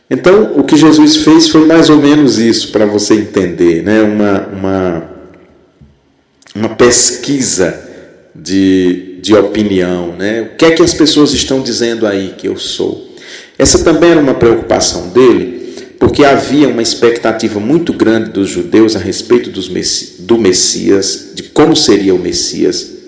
[0.10, 4.02] Então, o que Jesus fez foi mais ou menos isso, para você entender, né?
[4.02, 5.04] uma, uma,
[6.56, 7.80] uma pesquisa
[8.36, 10.16] de, de opinião.
[10.18, 10.42] Né?
[10.42, 13.10] O que é que as pessoas estão dizendo aí que eu sou?
[13.58, 19.00] Essa também era uma preocupação dele, porque havia uma expectativa muito grande dos judeus a
[19.00, 19.70] respeito dos,
[20.20, 23.01] do Messias, de como seria o Messias.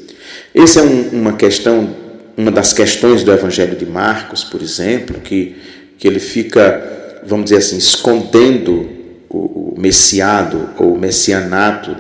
[0.54, 1.96] Essa é um, uma questão,
[2.38, 5.56] uma das questões do Evangelho de Marcos, por exemplo, que,
[5.98, 8.88] que ele fica, vamos dizer assim, escondendo
[9.30, 11.96] o, o messiado ou o messianato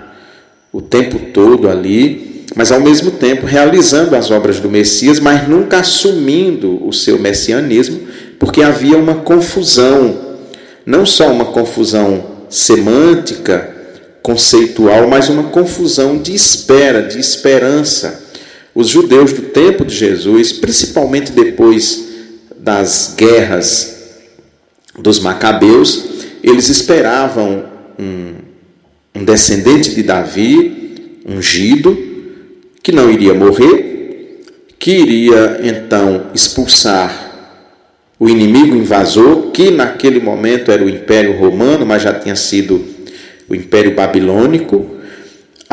[0.71, 5.79] o tempo todo ali, mas ao mesmo tempo realizando as obras do Messias, mas nunca
[5.79, 8.01] assumindo o seu messianismo,
[8.39, 10.37] porque havia uma confusão,
[10.83, 13.71] não só uma confusão semântica,
[14.21, 18.22] conceitual, mas uma confusão de espera, de esperança.
[18.75, 22.07] Os judeus do tempo de Jesus, principalmente depois
[22.57, 23.93] das guerras
[24.97, 26.05] dos Macabeus,
[26.43, 27.65] eles esperavam
[27.99, 28.33] um,
[29.15, 31.97] um descendente de Davi, ungido,
[32.81, 34.41] que não iria morrer,
[34.79, 37.23] que iria então expulsar
[38.19, 42.83] o inimigo invasor, que naquele momento era o Império Romano, mas já tinha sido
[43.49, 44.92] o Império Babilônico,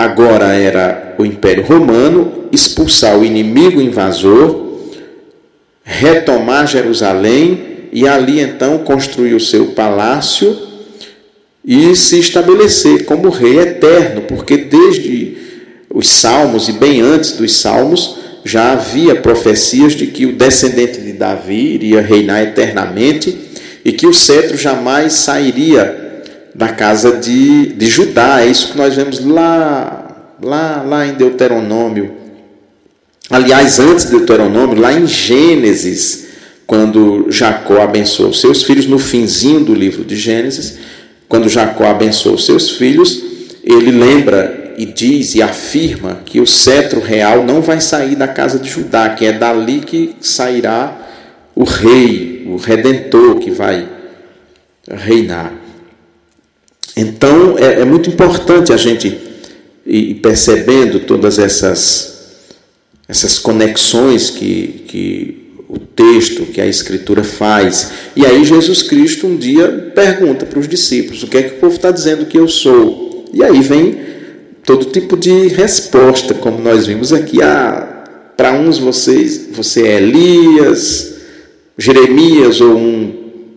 [0.05, 4.69] agora era o Império Romano, expulsar o inimigo invasor,
[5.85, 10.57] retomar Jerusalém e ali então construir o seu palácio
[11.63, 15.37] e se estabelecer como rei eterno, porque desde
[15.93, 21.13] os Salmos e bem antes dos Salmos já havia profecias de que o descendente de
[21.13, 23.37] Davi iria reinar eternamente
[23.85, 26.10] e que o cetro jamais sairia
[26.55, 28.43] da casa de, de Judá.
[28.43, 32.15] É isso que nós vemos lá, lá, lá em Deuteronômio.
[33.29, 36.27] Aliás, antes de Deuteronômio, lá em Gênesis,
[36.67, 40.79] quando Jacó abençoou seus filhos, no finzinho do livro de Gênesis,
[41.29, 43.23] quando Jacó abençoou seus filhos,
[43.63, 48.59] ele lembra e diz e afirma que o cetro real não vai sair da casa
[48.59, 50.97] de Judá, que é dali que sairá
[51.55, 53.87] o rei, o redentor que vai
[54.89, 55.53] reinar.
[56.97, 59.17] Então é, é muito importante a gente
[59.87, 62.37] ir percebendo todas essas,
[63.09, 67.93] essas conexões que, que o texto, que a Escritura faz.
[68.17, 71.59] E aí Jesus Cristo um dia pergunta para os discípulos: o que é que o
[71.59, 73.25] povo está dizendo que eu sou?
[73.33, 74.01] E aí vem
[74.65, 77.41] todo tipo de resposta, como nós vimos aqui.
[77.43, 78.05] Ah,
[78.37, 81.15] para uns vocês, você é Elias,
[81.77, 83.15] Jeremias ou um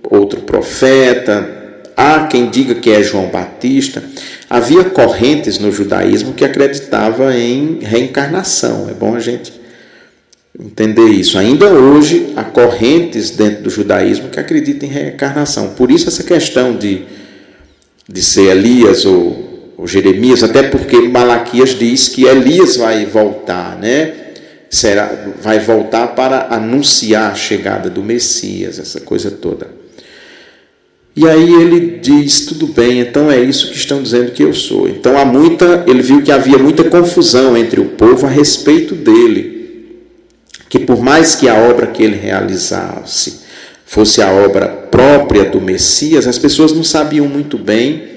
[0.10, 1.63] outro profeta,
[1.96, 4.04] Há quem diga que é João Batista.
[4.50, 8.90] Havia correntes no judaísmo que acreditava em reencarnação.
[8.90, 9.54] É bom a gente
[10.60, 11.38] entender isso.
[11.38, 15.70] Ainda hoje há correntes dentro do judaísmo que acreditam em reencarnação.
[15.70, 17.04] Por isso essa questão de,
[18.08, 24.14] de ser Elias ou, ou Jeremias, até porque Malaquias diz que Elias vai voltar, né?
[24.70, 29.83] Será, vai voltar para anunciar a chegada do Messias, essa coisa toda.
[31.16, 34.88] E aí ele diz: tudo bem, então é isso que estão dizendo que eu sou.
[34.88, 40.00] Então há muita, ele viu que havia muita confusão entre o povo a respeito dele,
[40.68, 43.42] que por mais que a obra que ele realizasse
[43.86, 48.14] fosse a obra própria do Messias, as pessoas não sabiam muito bem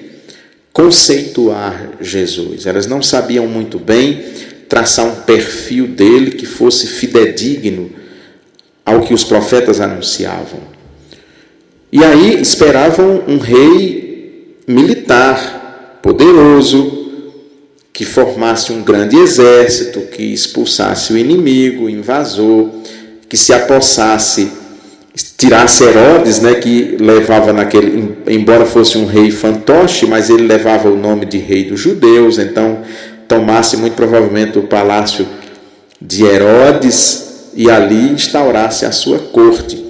[0.73, 2.67] conceituar Jesus.
[2.67, 4.25] Elas não sabiam muito bem
[4.69, 7.91] traçar um perfil dele que fosse fidedigno
[8.85, 10.76] ao que os profetas anunciavam.
[11.97, 17.09] E aí esperavam um rei militar, poderoso,
[17.91, 22.69] que formasse um grande exército, que expulsasse o inimigo, o invasor,
[23.27, 24.53] que se apossasse,
[25.39, 30.99] tirasse Herodes, né, que levava naquele, embora fosse um rei fantoche, mas ele levava o
[30.99, 32.83] nome de rei dos judeus, então
[33.27, 35.27] tomasse muito provavelmente o palácio
[35.99, 39.86] de Herodes e ali instaurasse a sua corte.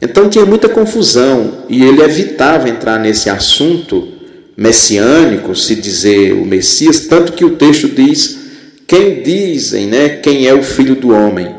[0.00, 4.08] Então tinha muita confusão e ele evitava entrar nesse assunto
[4.56, 8.38] messiânico, se dizer o Messias, tanto que o texto diz
[8.86, 11.54] quem dizem, né, quem é o filho do homem.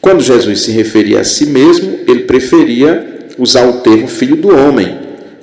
[0.00, 4.98] Quando Jesus se referia a si mesmo, ele preferia usar o termo filho do homem,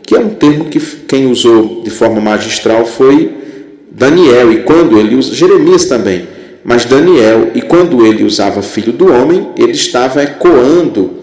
[0.05, 3.31] que é um termo que quem usou de forma magistral foi
[3.91, 6.27] Daniel, e quando ele usa Jeremias também,
[6.63, 11.18] mas Daniel, e quando ele usava filho do homem, ele estava ecoando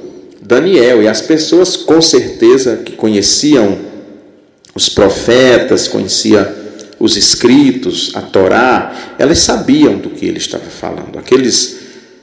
[0.47, 1.03] Daniel.
[1.03, 3.79] E as pessoas, com certeza, que conheciam
[4.75, 6.47] os profetas, conheciam
[6.99, 11.19] os escritos, a Torá, elas sabiam do que ele estava falando.
[11.19, 11.79] Aqueles,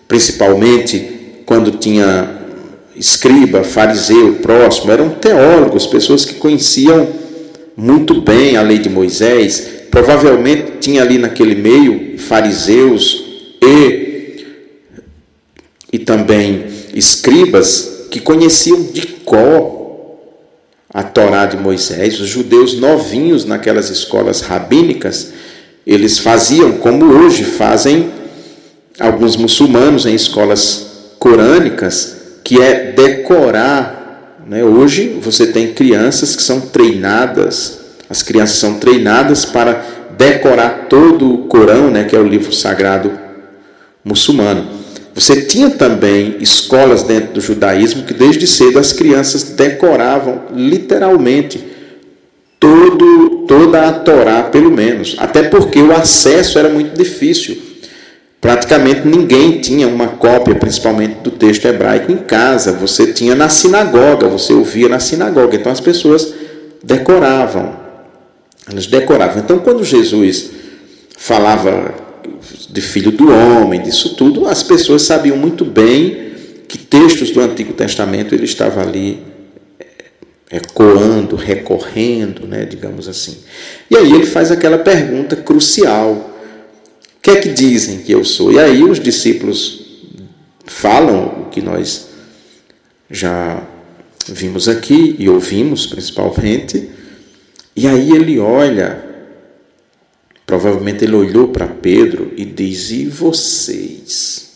[0.07, 2.41] principalmente, quando tinha
[2.95, 7.07] escriba, fariseu próximo, eram teólogos, pessoas que conheciam
[7.75, 9.67] muito bem a lei de Moisés.
[9.91, 13.23] Provavelmente tinha ali naquele meio fariseus
[13.61, 14.45] e,
[15.91, 20.19] e também escribas que conheciam de cor
[20.93, 25.33] a Torá de Moisés, os judeus novinhos naquelas escolas rabínicas,
[25.83, 28.11] eles faziam como hoje fazem
[28.99, 34.37] alguns muçulmanos em escolas corânicas, que é decorar.
[34.47, 34.63] Né?
[34.63, 39.83] Hoje você tem crianças que são treinadas, as crianças são treinadas para
[40.15, 42.03] decorar todo o Corão, né?
[42.03, 43.11] que é o livro sagrado
[44.05, 44.82] muçulmano.
[45.15, 51.63] Você tinha também escolas dentro do judaísmo que desde cedo as crianças decoravam literalmente
[52.59, 55.15] todo, toda a Torá, pelo menos.
[55.19, 57.61] Até porque o acesso era muito difícil.
[58.41, 62.71] Praticamente ninguém tinha uma cópia, principalmente do texto hebraico, em casa.
[62.73, 65.55] Você tinha na sinagoga, você ouvia na sinagoga.
[65.55, 66.33] Então as pessoas
[66.83, 67.75] decoravam.
[68.69, 69.43] Elas decoravam.
[69.43, 70.49] Então quando Jesus
[71.17, 72.02] falava
[72.69, 76.31] de filho do homem, disso tudo, as pessoas sabiam muito bem
[76.67, 79.19] que textos do Antigo Testamento ele estava ali
[80.51, 83.37] ecoando, recorrendo, né, digamos assim.
[83.89, 88.51] E aí ele faz aquela pergunta crucial: o que é que dizem que eu sou?
[88.51, 89.83] E aí os discípulos
[90.65, 92.09] falam o que nós
[93.09, 93.63] já
[94.27, 96.89] vimos aqui e ouvimos principalmente,
[97.75, 99.02] e aí ele olha,
[100.53, 104.51] provavelmente ele olhou para Pedro e diz: E vocês?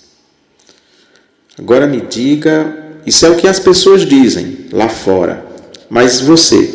[1.58, 5.44] Agora me diga, isso é o que as pessoas dizem lá fora.
[5.90, 6.72] Mas você,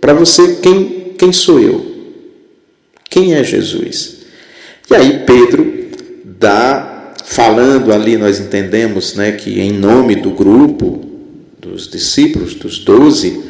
[0.00, 1.96] para você, quem, quem sou eu?
[3.08, 4.16] Quem é Jesus?
[4.90, 5.72] E aí Pedro
[6.24, 11.04] dá, falando ali, nós entendemos né, que em nome do grupo,
[11.60, 13.40] dos discípulos, dos doze,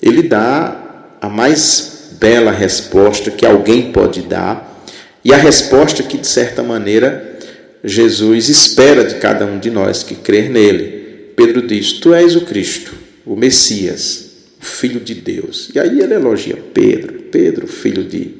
[0.00, 1.91] ele dá a mais
[2.22, 4.86] bela resposta que alguém pode dar,
[5.24, 7.40] e a resposta que, de certa maneira,
[7.82, 11.32] Jesus espera de cada um de nós que crer nele.
[11.36, 12.94] Pedro diz: Tu és o Cristo,
[13.26, 15.70] o Messias, filho de Deus.
[15.74, 18.36] E aí ele elogia Pedro, Pedro, filho de,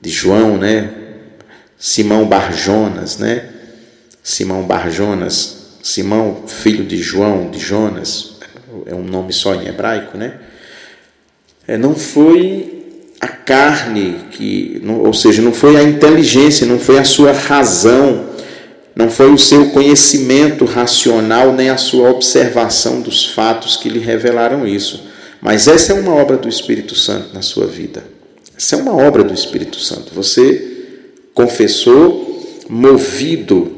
[0.00, 0.90] de João, né?
[1.78, 3.48] Simão Barjonas, né?
[4.24, 8.38] Simão Barjonas, Simão, filho de João, de Jonas,
[8.86, 10.38] é um nome só em hebraico, né?
[11.66, 12.77] É, não foi
[13.20, 18.28] a carne que, ou seja, não foi a inteligência, não foi a sua razão,
[18.94, 24.66] não foi o seu conhecimento racional nem a sua observação dos fatos que lhe revelaram
[24.66, 25.04] isso,
[25.40, 28.04] mas essa é uma obra do Espírito Santo na sua vida.
[28.56, 30.12] Essa é uma obra do Espírito Santo.
[30.14, 30.86] Você
[31.32, 33.72] confessou, movido,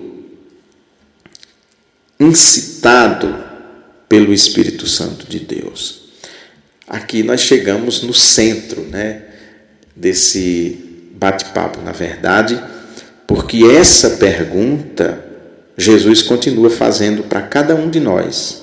[2.19, 3.45] incitado
[4.09, 6.01] pelo Espírito Santo de Deus.
[6.89, 9.25] Aqui nós chegamos no centro, né,
[10.01, 12.59] desse bate-papo, na verdade,
[13.27, 15.23] porque essa pergunta
[15.77, 18.63] Jesus continua fazendo para cada um de nós: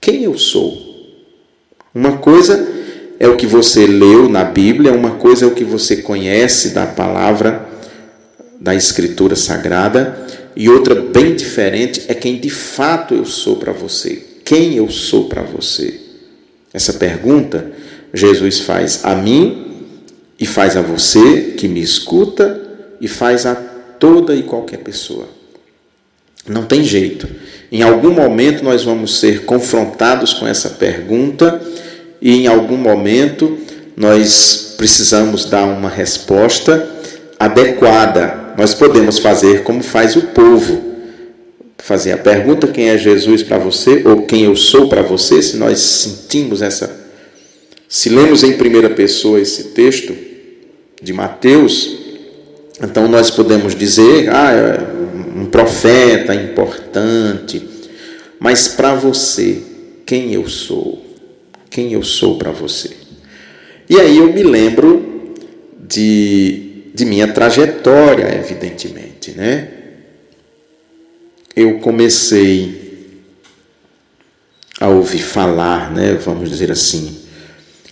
[0.00, 0.86] quem eu sou?
[1.92, 2.66] Uma coisa
[3.18, 6.86] é o que você leu na Bíblia, uma coisa é o que você conhece da
[6.86, 7.68] palavra
[8.60, 14.24] da Escritura Sagrada, e outra bem diferente é quem de fato eu sou para você.
[14.44, 16.00] Quem eu sou para você?
[16.72, 17.72] Essa pergunta
[18.14, 19.67] Jesus faz a mim
[20.38, 22.60] e faz a você que me escuta
[23.00, 25.28] e faz a toda e qualquer pessoa.
[26.46, 27.28] Não tem jeito.
[27.70, 31.60] Em algum momento nós vamos ser confrontados com essa pergunta
[32.22, 33.58] e em algum momento
[33.96, 36.88] nós precisamos dar uma resposta
[37.38, 38.54] adequada.
[38.56, 40.86] Nós podemos fazer como faz o povo.
[41.78, 45.56] Fazer a pergunta quem é Jesus para você ou quem eu sou para você, se
[45.56, 47.08] nós sentimos essa
[47.88, 50.14] se lemos em primeira pessoa esse texto
[51.02, 51.96] de Mateus,
[52.82, 57.66] então nós podemos dizer, ah, é um profeta importante,
[58.38, 59.62] mas para você,
[60.04, 61.08] quem eu sou?
[61.70, 62.96] quem eu sou para você.
[63.88, 65.34] E aí eu me lembro
[65.78, 69.68] de, de minha trajetória, evidentemente, né?
[71.54, 73.20] Eu comecei
[74.80, 77.18] a ouvir falar, né, vamos dizer assim,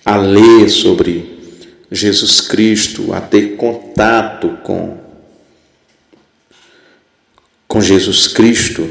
[0.04, 1.35] a ler sobre
[1.90, 5.06] Jesus Cristo, a ter contato com
[7.68, 8.88] com Jesus Cristo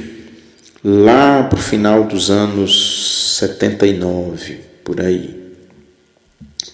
[0.83, 5.55] lá para o final dos anos 79 por aí,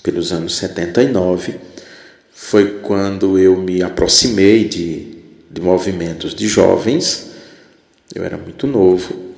[0.03, 1.55] pelos anos 79,
[2.33, 5.19] foi quando eu me aproximei de,
[5.49, 7.29] de movimentos de jovens,
[8.13, 9.31] eu era muito novo,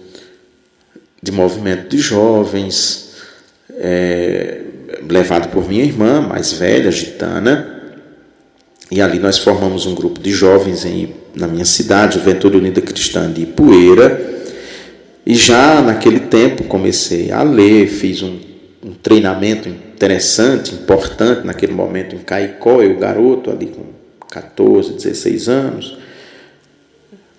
[1.21, 3.11] de movimento de jovens,
[3.69, 4.61] é,
[5.09, 7.81] levado por minha irmã mais velha, gitana,
[8.91, 13.31] e ali nós formamos um grupo de jovens em, na minha cidade, Juventude Unida Cristã
[13.31, 14.31] de Ipueira,
[15.25, 22.15] e já naquele tempo comecei a ler, fiz um um treinamento interessante, importante naquele momento
[22.15, 23.83] em Caicó, eu garoto ali com
[24.29, 25.97] 14, 16 anos,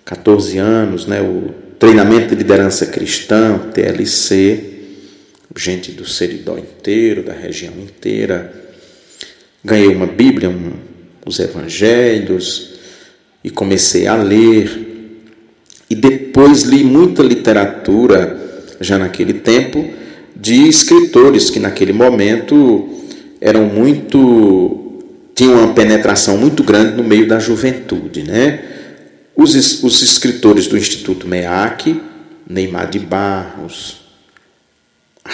[0.03, 4.74] 14 anos, né, o treinamento de liderança cristã, TLC,
[5.55, 8.53] gente do Seridó inteiro, da região inteira.
[9.63, 10.73] Ganhei uma Bíblia, um,
[11.25, 12.75] os Evangelhos,
[13.43, 14.69] e comecei a ler.
[15.89, 19.87] E depois li muita literatura, já naquele tempo,
[20.35, 22.89] de escritores que naquele momento
[23.39, 24.81] eram muito
[25.35, 28.59] tinham uma penetração muito grande no meio da juventude, né?
[29.35, 32.01] Os, os escritores do Instituto MEAC,
[32.47, 34.04] Neymar de Barros,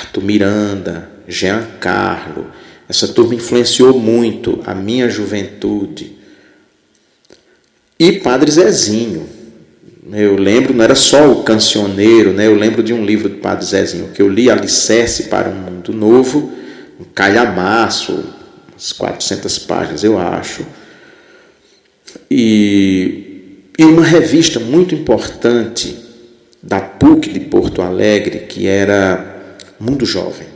[0.01, 2.47] Arthur Miranda, Jean Carlo,
[2.89, 6.17] essa turma influenciou muito a minha juventude.
[7.99, 9.29] e Padre Zezinho.
[10.11, 12.47] Eu lembro, não era só o cancioneiro, né?
[12.47, 15.93] eu lembro de um livro do Padre Zezinho, que eu li Alicerce para um Mundo
[15.93, 16.51] Novo,
[16.99, 18.25] um calhamaço,
[18.71, 20.65] umas 400 páginas, eu acho.
[22.29, 25.95] E, e uma revista muito importante
[26.61, 29.30] da PUC de Porto Alegre, que era
[29.81, 30.47] Mundo Jovem.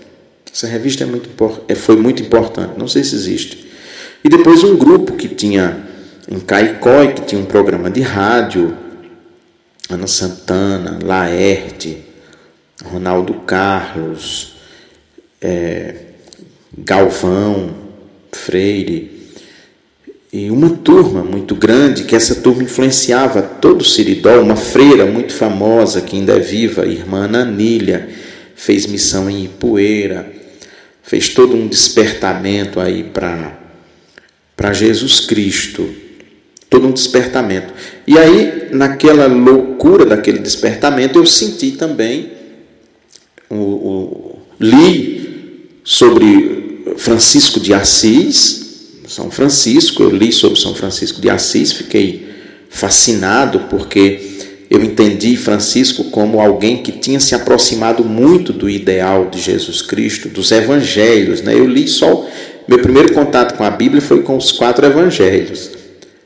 [0.53, 1.29] Essa revista é muito,
[1.67, 3.67] é, foi muito importante, não sei se existe.
[4.23, 5.83] E depois um grupo que tinha
[6.29, 8.77] em Caicó, que tinha um programa de rádio,
[9.89, 11.97] Ana Santana, Laerte,
[12.83, 14.55] Ronaldo Carlos,
[15.41, 15.95] é,
[16.77, 17.71] Galvão,
[18.31, 19.15] Freire,
[20.31, 25.33] e uma turma muito grande, que essa turma influenciava todo o Siridó, uma freira muito
[25.33, 28.09] famosa, que ainda é viva, irmã Anília,
[28.55, 30.31] fez missão em Ipueira,
[31.03, 35.87] fez todo um despertamento aí para Jesus Cristo,
[36.69, 37.73] todo um despertamento.
[38.07, 42.31] E aí, naquela loucura daquele despertamento, eu senti também,
[43.49, 48.65] o, o, li sobre Francisco de Assis,
[49.07, 52.27] são Francisco, eu li sobre São Francisco de Assis, fiquei
[52.69, 54.35] fascinado porque
[54.69, 60.29] eu entendi Francisco como alguém que tinha se aproximado muito do ideal de Jesus Cristo,
[60.29, 61.41] dos evangelhos.
[61.41, 61.53] Né?
[61.53, 62.27] Eu li só.
[62.67, 65.71] Meu primeiro contato com a Bíblia foi com os quatro evangelhos.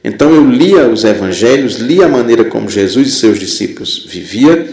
[0.03, 4.65] Então eu lia os evangelhos, li a maneira como Jesus e seus discípulos viviam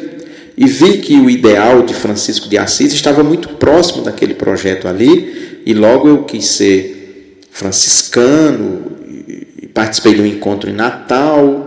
[0.57, 5.63] e vi que o ideal de Francisco de Assis estava muito próximo daquele projeto ali
[5.67, 8.93] e logo eu quis ser franciscano,
[9.75, 11.66] participei de um encontro em Natal,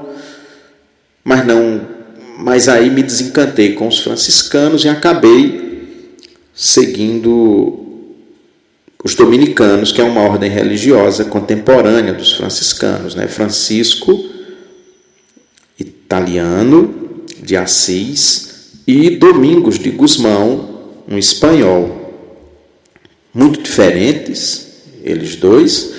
[1.29, 1.79] mas não,
[2.39, 6.15] mas aí me desencantei com os franciscanos e acabei
[6.55, 7.85] seguindo
[9.03, 13.27] os dominicanos, que é uma ordem religiosa contemporânea dos franciscanos, né?
[13.27, 14.27] Francisco
[15.79, 22.11] italiano de Assis e Domingos de Gusmão, um espanhol,
[23.31, 24.67] muito diferentes,
[25.03, 25.93] eles dois,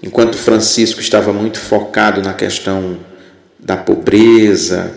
[0.00, 3.15] enquanto Francisco estava muito focado na questão
[3.58, 4.92] da pobreza,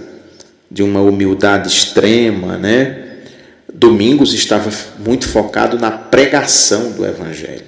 [0.70, 3.06] de uma humildade extrema, né?
[3.74, 7.64] Domingos estava muito focado na pregação do evangelho.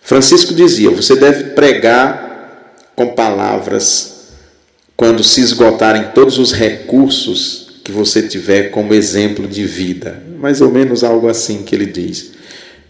[0.00, 4.30] Francisco dizia: "Você deve pregar com palavras
[4.96, 10.22] quando se esgotarem todos os recursos que você tiver como exemplo de vida".
[10.38, 12.32] Mais ou menos algo assim que ele diz.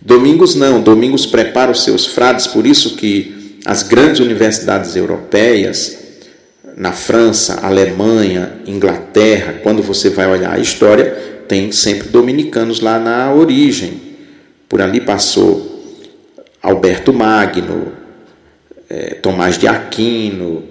[0.00, 6.05] Domingos não, Domingos prepara os seus frades, por isso que as grandes universidades europeias,
[6.76, 11.04] na França, Alemanha, Inglaterra, quando você vai olhar a história,
[11.48, 14.02] tem sempre dominicanos lá na origem.
[14.68, 15.84] Por ali passou
[16.62, 17.92] Alberto Magno,
[18.90, 20.64] eh, Tomás de Aquino,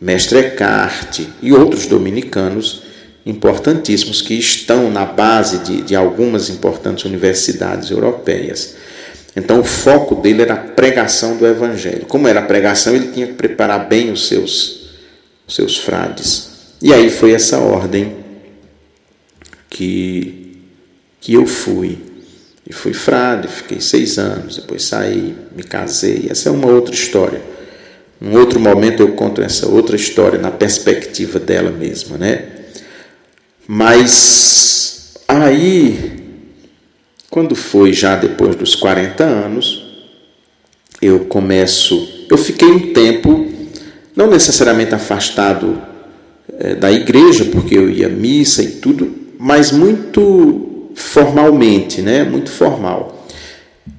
[0.00, 2.82] Mestre Eckhart e outros dominicanos
[3.24, 8.76] importantíssimos que estão na base de, de algumas importantes universidades europeias.
[9.34, 12.04] Então, o foco dele era a pregação do Evangelho.
[12.06, 14.81] Como era a pregação, ele tinha que preparar bem os seus,
[15.46, 16.50] seus frades.
[16.80, 18.16] E aí foi essa ordem
[19.70, 20.58] que,
[21.20, 21.98] que eu fui.
[22.68, 26.26] E fui frade, fiquei seis anos, depois saí, me casei.
[26.30, 27.42] Essa é uma outra história.
[28.20, 32.48] Num outro momento eu conto essa outra história na perspectiva dela mesma, né?
[33.66, 36.22] Mas aí,
[37.28, 39.82] quando foi já depois dos 40 anos,
[41.00, 42.26] eu começo.
[42.30, 43.50] Eu fiquei um tempo,
[44.14, 45.80] não necessariamente afastado
[46.58, 52.24] é, da igreja, porque eu ia à missa e tudo, mas muito formalmente, né?
[52.24, 53.26] Muito formal.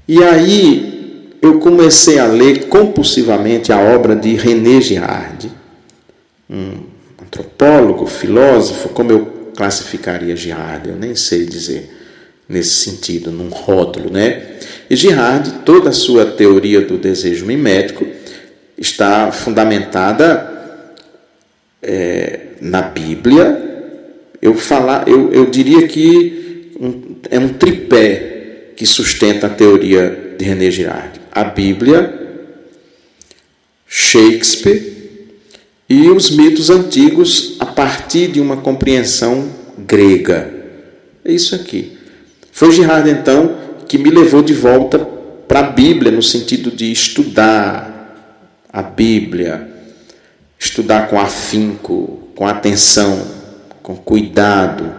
[0.07, 5.51] E aí eu comecei a ler compulsivamente a obra de René Girard,
[6.49, 6.83] um
[7.21, 11.89] antropólogo, filósofo, como eu classificaria Girard, eu nem sei dizer
[12.47, 14.41] nesse sentido, num rótulo, né?
[14.89, 18.05] E Girard, toda a sua teoria do desejo mimético
[18.83, 20.51] está fundamentada
[21.81, 23.71] é, na Bíblia.
[24.41, 30.43] Eu falar, eu, eu diria que um, é um tripé que sustenta a teoria de
[30.43, 32.13] René Girard: a Bíblia,
[33.87, 34.93] Shakespeare
[35.89, 40.51] e os mitos antigos a partir de uma compreensão grega.
[41.23, 41.97] É isso aqui.
[42.51, 43.57] Foi Girard, então,
[43.87, 44.99] que me levou de volta
[45.47, 47.92] para a Bíblia, no sentido de estudar
[48.73, 49.69] a Bíblia,
[50.57, 53.21] estudar com afinco, com atenção,
[53.83, 54.91] com cuidado.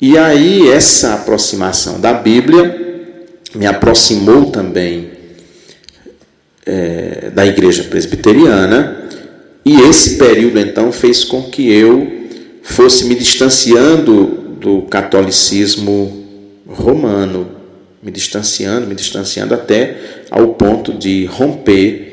[0.00, 3.08] E aí, essa aproximação da Bíblia
[3.56, 5.10] me aproximou também
[6.64, 9.08] é, da igreja presbiteriana
[9.64, 12.28] e esse período então fez com que eu
[12.62, 16.24] fosse me distanciando do catolicismo
[16.68, 17.50] romano,
[18.00, 19.96] me distanciando, me distanciando até
[20.30, 22.09] ao ponto de romper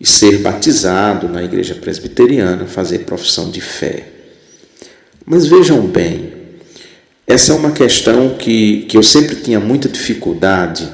[0.00, 4.08] e ser batizado na igreja presbiteriana, fazer profissão de fé.
[5.24, 6.32] Mas vejam bem,
[7.26, 10.88] essa é uma questão que, que eu sempre tinha muita dificuldade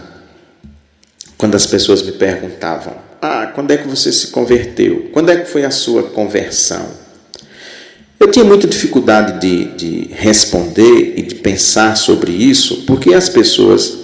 [1.36, 5.09] quando as pessoas me perguntavam: Ah, quando é que você se converteu?
[5.12, 6.86] Quando é que foi a sua conversão?
[8.20, 13.96] Eu tinha muita dificuldade de, de responder e de pensar sobre isso, porque as pessoas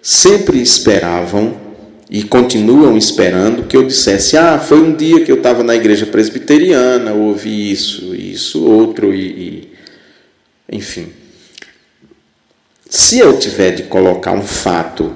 [0.00, 1.67] sempre esperavam
[2.10, 6.06] e continuam esperando que eu dissesse: Ah, foi um dia que eu estava na igreja
[6.06, 11.08] presbiteriana, ouvi isso, isso, outro, e, e enfim.
[12.88, 15.14] Se eu tiver de colocar um fato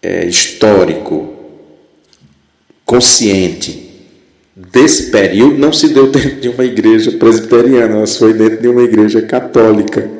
[0.00, 1.34] é, histórico,
[2.84, 3.90] consciente,
[4.54, 8.82] desse período, não se deu dentro de uma igreja presbiteriana, mas foi dentro de uma
[8.82, 10.19] igreja católica.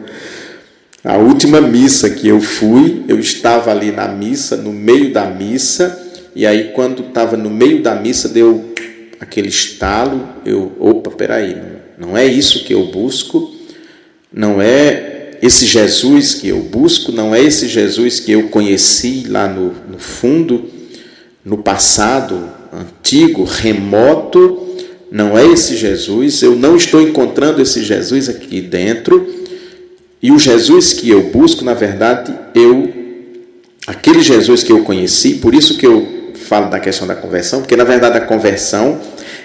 [1.03, 5.99] A última missa que eu fui, eu estava ali na missa, no meio da missa,
[6.35, 8.75] e aí quando estava no meio da missa deu
[9.19, 11.57] aquele estalo, eu, opa, peraí,
[11.99, 13.51] não, é isso que eu busco,
[14.33, 15.11] não é
[15.43, 19.99] esse Jesus que eu busco não é esse Jesus que eu conheci lá no, no
[19.99, 20.67] fundo,
[21.43, 24.67] no passado antigo, remoto.
[25.11, 29.40] Não é esse Jesus, eu não estou encontrando esse Jesus aqui dentro.
[30.23, 33.01] E o Jesus que eu busco, na verdade, eu
[33.87, 37.77] aquele Jesus que eu conheci, por isso que eu falo da questão da conversão, porque
[37.77, 39.01] na verdade a conversão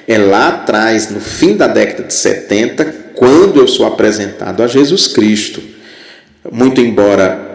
[0.08, 5.08] é lá atrás, no fim da década de 70, quando eu sou apresentado a Jesus
[5.08, 5.62] Cristo.
[6.52, 7.46] Muito embora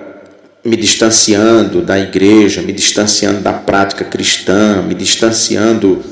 [0.64, 6.02] me distanciando da igreja, me distanciando da prática cristã, me distanciando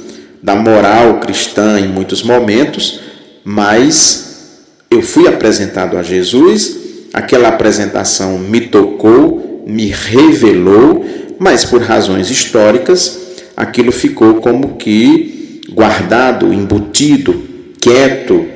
[0.42, 3.00] da moral cristã em muitos momentos,
[3.44, 4.58] mas
[4.90, 11.04] eu fui apresentado a Jesus, aquela apresentação me tocou, me revelou,
[11.38, 13.18] mas por razões históricas,
[13.56, 17.44] aquilo ficou como que guardado, embutido,
[17.80, 18.46] quieto,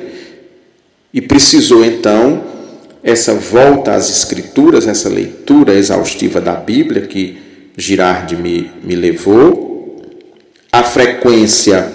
[1.13, 2.43] e precisou então
[3.03, 7.39] essa volta às Escrituras, essa leitura exaustiva da Bíblia que
[7.77, 10.01] Girardi me, me levou,
[10.71, 11.91] a frequência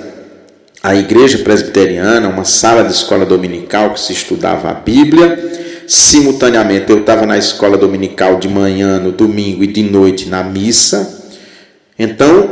[0.84, 5.67] à igreja presbiteriana, uma sala de escola dominical que se estudava a Bíblia.
[5.88, 11.32] Simultaneamente, eu estava na escola dominical de manhã, no domingo e de noite na missa.
[11.98, 12.50] Então,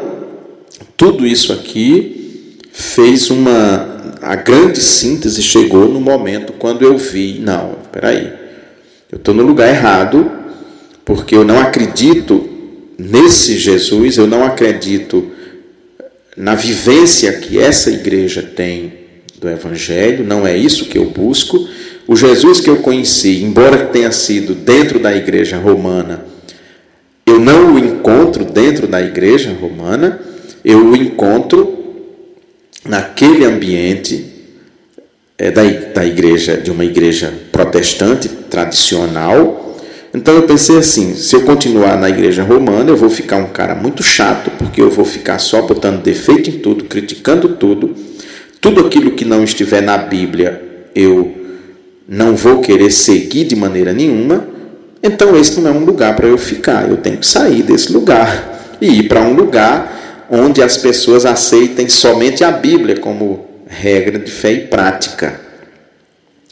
[0.95, 3.93] tudo isso aqui fez uma.
[4.21, 8.31] A grande síntese chegou no momento quando eu vi, não, peraí,
[9.11, 10.31] eu estou no lugar errado,
[11.03, 12.49] porque eu não acredito
[12.97, 15.31] nesse Jesus, eu não acredito
[16.37, 18.93] na vivência que essa igreja tem
[19.39, 21.67] do Evangelho, não é isso que eu busco.
[22.07, 26.25] O Jesus que eu conheci, embora tenha sido dentro da igreja romana,
[27.25, 30.21] eu não o encontro dentro da igreja romana,
[30.63, 31.75] eu o encontro
[32.87, 34.23] naquele ambiente
[35.35, 39.79] é, da, da igreja, de uma igreja protestante tradicional.
[40.13, 43.73] Então eu pensei assim: se eu continuar na igreja romana, eu vou ficar um cara
[43.73, 47.95] muito chato, porque eu vou ficar só botando defeito em tudo, criticando tudo.
[48.61, 50.61] Tudo aquilo que não estiver na Bíblia,
[50.95, 51.44] eu
[52.07, 54.47] não vou querer seguir de maneira nenhuma.
[55.01, 56.89] Então esse não é um lugar para eu ficar.
[56.89, 61.87] Eu tenho que sair desse lugar e ir para um lugar onde as pessoas aceitem
[61.89, 65.39] somente a Bíblia como regra de fé e prática.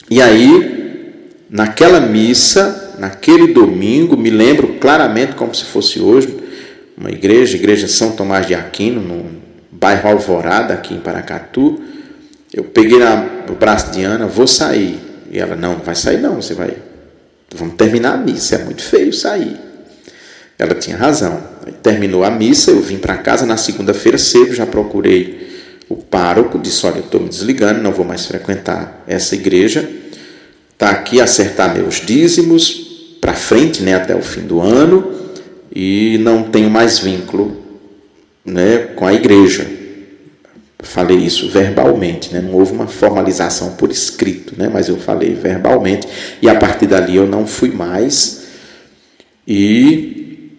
[0.10, 6.36] E aí, naquela missa, naquele domingo, me lembro claramente como se fosse hoje,
[6.98, 9.26] uma igreja, igreja São Tomás de Aquino, no
[9.72, 11.82] bairro Alvorada, aqui em Paracatu.
[12.54, 13.16] Eu peguei na,
[13.48, 15.13] no braço de Ana, vou sair.
[15.34, 16.78] E ela, não, não vai sair não, você vai.
[17.54, 19.60] Vamos terminar a missa, é muito feio sair.
[20.58, 21.42] Ela tinha razão.
[21.82, 25.52] Terminou a missa, eu vim para casa na segunda-feira cedo, já procurei
[25.90, 29.88] o pároco disse: Olha, eu estou me desligando, não vou mais frequentar essa igreja.
[30.72, 35.14] Está aqui acertar meus dízimos para frente, né, até o fim do ano,
[35.74, 37.56] e não tenho mais vínculo
[38.44, 39.66] né, com a igreja.
[40.84, 42.42] Falei isso verbalmente, né?
[42.42, 44.70] não houve uma formalização por escrito, né?
[44.72, 46.08] mas eu falei verbalmente,
[46.42, 48.44] e a partir dali eu não fui mais.
[49.48, 50.52] E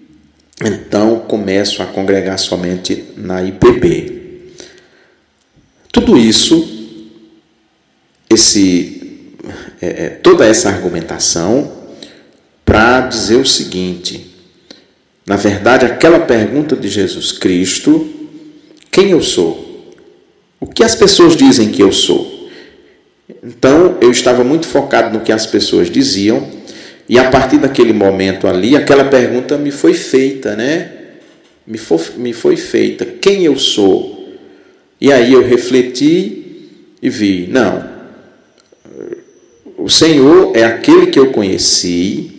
[0.65, 4.15] então começo a congregar somente na IPB.
[5.93, 6.67] Tudo isso,
[8.29, 9.37] esse,
[9.81, 11.71] é, é, toda essa argumentação,
[12.65, 14.35] para dizer o seguinte:
[15.27, 18.11] na verdade, aquela pergunta de Jesus Cristo,
[18.91, 19.64] quem eu sou?
[20.61, 22.49] O que as pessoas dizem que eu sou?
[23.43, 26.47] Então eu estava muito focado no que as pessoas diziam,
[27.09, 30.91] e a partir daquele momento ali, aquela pergunta me foi feita, né?
[31.67, 34.35] Me foi, me foi feita: quem eu sou?
[35.01, 36.71] E aí eu refleti
[37.03, 37.95] e vi: não,
[39.77, 42.31] o Senhor é aquele que eu conheci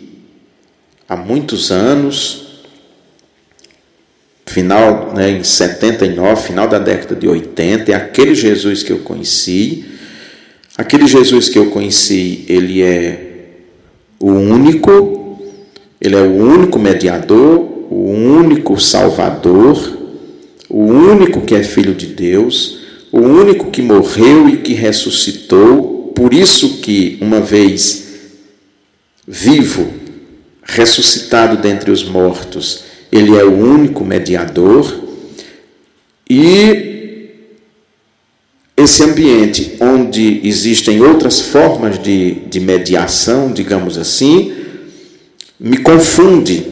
[1.08, 2.45] há muitos anos,
[4.56, 9.84] final, né, em 79, final da década de 80, é aquele Jesus que eu conheci.
[10.78, 13.50] Aquele Jesus que eu conheci, ele é
[14.18, 15.38] o único,
[16.00, 19.76] ele é o único mediador, o único salvador,
[20.70, 22.78] o único que é filho de Deus,
[23.12, 26.14] o único que morreu e que ressuscitou.
[26.14, 28.06] Por isso que uma vez
[29.28, 29.86] vivo,
[30.62, 32.85] ressuscitado dentre os mortos,
[33.16, 35.04] ele é o único mediador
[36.28, 37.30] e
[38.76, 44.52] esse ambiente onde existem outras formas de, de mediação, digamos assim,
[45.58, 46.66] me confunde,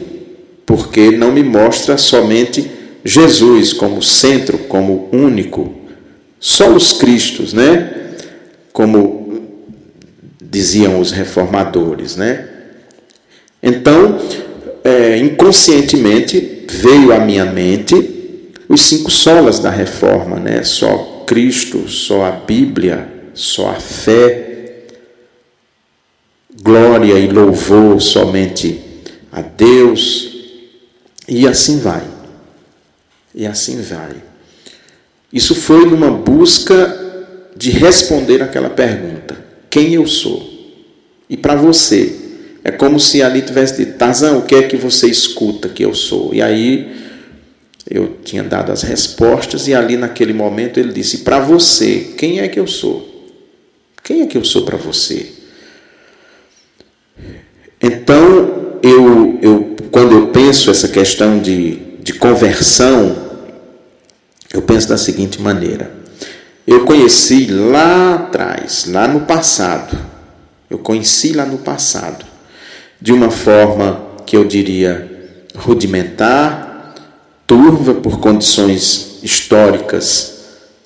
[0.65, 2.69] porque não me mostra somente
[3.03, 5.73] Jesus como centro, como único,
[6.39, 7.91] só os Cristos, né?
[8.71, 9.41] Como
[10.39, 12.47] diziam os reformadores, né?
[13.63, 14.19] Então,
[14.85, 20.63] é, inconscientemente veio à minha mente os cinco solas da reforma, né?
[20.63, 24.85] Só Cristo, só a Bíblia, só a fé,
[26.61, 28.79] glória e louvor somente
[29.31, 30.29] a Deus,
[31.27, 32.03] e assim vai.
[33.33, 34.15] E assim vai.
[35.33, 37.25] Isso foi numa busca
[37.57, 39.35] de responder aquela pergunta:
[39.67, 40.47] quem eu sou?
[41.27, 42.24] E para você,
[42.67, 45.93] é como se ali tivesse dito, Tarzan, o que é que você escuta que eu
[45.93, 46.33] sou?
[46.33, 46.91] E aí
[47.87, 52.47] eu tinha dado as respostas e ali naquele momento ele disse, para você, quem é
[52.47, 53.31] que eu sou?
[54.03, 55.31] Quem é que eu sou para você?
[57.79, 63.15] Então, eu, eu, quando eu penso essa questão de, de conversão,
[64.51, 65.91] eu penso da seguinte maneira.
[66.65, 69.95] Eu conheci lá atrás, lá no passado,
[70.67, 72.25] eu conheci lá no passado,
[73.05, 75.07] de uma forma que eu diria
[75.55, 76.95] rudimentar,
[77.45, 80.33] turva por condições históricas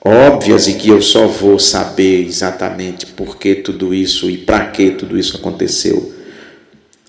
[0.03, 4.91] óbvias e que eu só vou saber exatamente por que tudo isso e para que
[4.91, 6.13] tudo isso aconteceu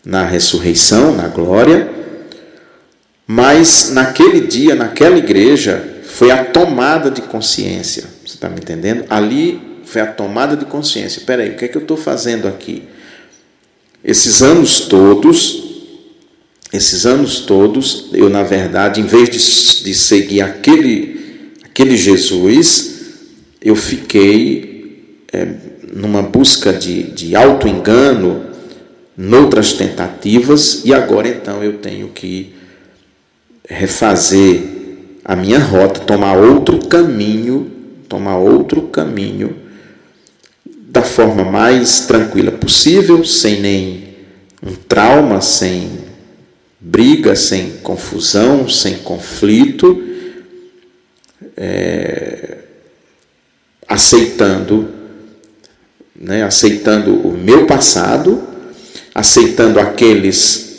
[0.04, 1.90] na ressurreição, na glória.
[3.26, 8.04] Mas naquele dia, naquela igreja, foi a tomada de consciência.
[8.24, 9.06] Você está me entendendo?
[9.10, 11.18] Ali foi a tomada de consciência.
[11.18, 12.84] Espera aí, o que é que eu estou fazendo aqui?
[14.02, 15.62] Esses anos todos,
[16.72, 22.90] esses anos todos, eu na verdade, em vez de, de seguir aquele, aquele Jesus,
[23.60, 25.46] eu fiquei é,
[25.92, 28.46] numa busca de, de auto-engano,
[29.16, 32.54] noutras tentativas, e agora então eu tenho que
[33.68, 34.62] refazer
[35.22, 37.70] a minha rota, tomar outro caminho,
[38.08, 39.59] tomar outro caminho
[40.90, 44.16] da forma mais tranquila possível, sem nem
[44.60, 45.88] um trauma, sem
[46.80, 50.02] briga, sem confusão, sem conflito,
[51.56, 52.58] é,
[53.86, 54.88] aceitando,
[56.16, 58.42] né, aceitando o meu passado,
[59.14, 60.70] aceitando aqueles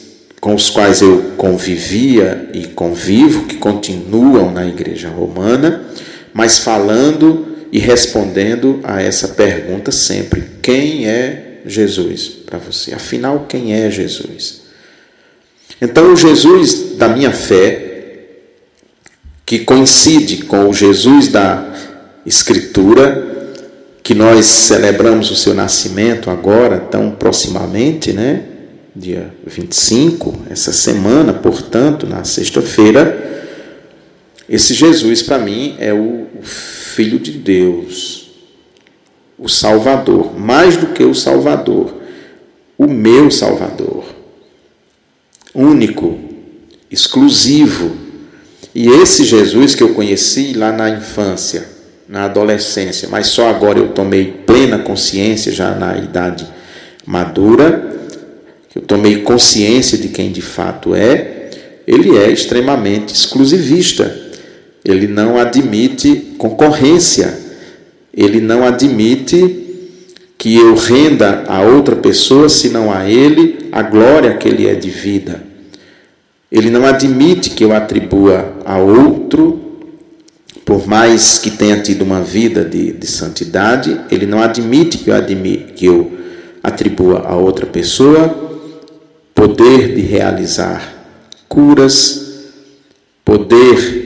[0.41, 5.86] com os quais eu convivia e convivo, que continuam na igreja romana,
[6.34, 12.93] mas falando e respondendo a essa pergunta sempre: quem é Jesus para você?
[12.93, 14.61] Afinal, quem é Jesus?
[15.82, 17.89] Então, o Jesus da minha fé,
[19.45, 21.74] que coincide com o Jesus da
[22.26, 23.30] Escritura,
[24.03, 28.43] que nós celebramos o seu nascimento agora, tão proximamente, né?
[28.95, 33.30] Dia 25, essa semana, portanto, na sexta-feira.
[34.49, 36.28] Esse Jesus, para mim, é o
[37.02, 38.30] Filho de Deus,
[39.36, 41.95] o Salvador, mais do que o Salvador,
[42.78, 44.04] o meu Salvador,
[45.52, 46.20] único,
[46.91, 47.97] exclusivo.
[48.76, 51.68] E esse Jesus que eu conheci lá na infância,
[52.08, 56.47] na adolescência, mas só agora eu tomei plena consciência, já na idade
[57.04, 57.99] madura,
[58.76, 61.49] eu tomei consciência de quem de fato é,
[61.88, 64.30] ele é extremamente exclusivista.
[64.84, 67.38] Ele não admite concorrência.
[68.13, 69.61] Ele não admite
[70.38, 74.89] que eu renda a outra pessoa, senão a ele, a glória que ele é de
[74.89, 75.43] vida.
[76.51, 79.59] Ele não admite que eu atribua a outro,
[80.65, 85.15] por mais que tenha tido uma vida de, de santidade, ele não admite que eu,
[85.75, 86.11] que eu
[86.63, 88.49] atribua a outra pessoa
[89.34, 90.93] poder de realizar
[91.47, 92.49] curas,
[93.23, 94.01] poder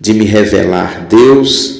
[0.00, 1.78] de me revelar Deus,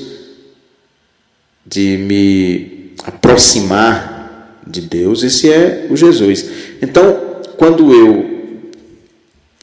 [1.64, 5.22] de me aproximar de Deus.
[5.22, 6.44] Esse é o Jesus.
[6.82, 8.38] Então, quando eu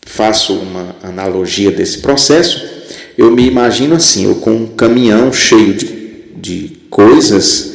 [0.06, 2.66] faço uma analogia desse processo,
[3.18, 5.86] eu me imagino assim, eu com um caminhão cheio de,
[6.36, 7.74] de coisas,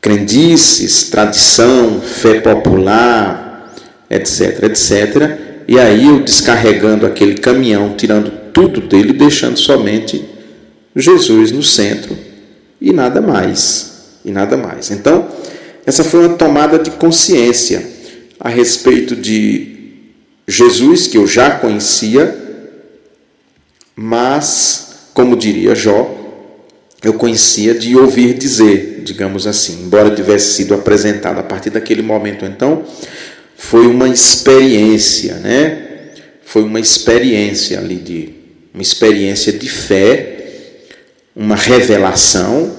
[0.00, 3.74] crendices, tradição, fé popular,
[4.08, 10.24] etc, etc, e aí eu descarregando aquele caminhão, tirando tudo dele, deixando somente
[10.96, 12.16] Jesus no centro
[12.80, 14.90] e nada mais, e nada mais.
[14.90, 15.28] Então,
[15.84, 17.86] essa foi uma tomada de consciência
[18.40, 19.76] a respeito de
[20.48, 22.34] Jesus que eu já conhecia,
[23.94, 26.16] mas, como diria Jó,
[27.04, 32.46] eu conhecia de ouvir dizer, digamos assim, embora tivesse sido apresentado a partir daquele momento
[32.46, 32.84] então,
[33.54, 35.82] foi uma experiência, né?
[36.42, 38.45] Foi uma experiência ali de
[38.76, 40.36] uma experiência de fé,
[41.34, 42.70] uma revelação,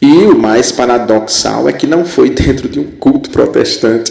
[0.00, 4.10] e o mais paradoxal é que não foi dentro de um culto protestante,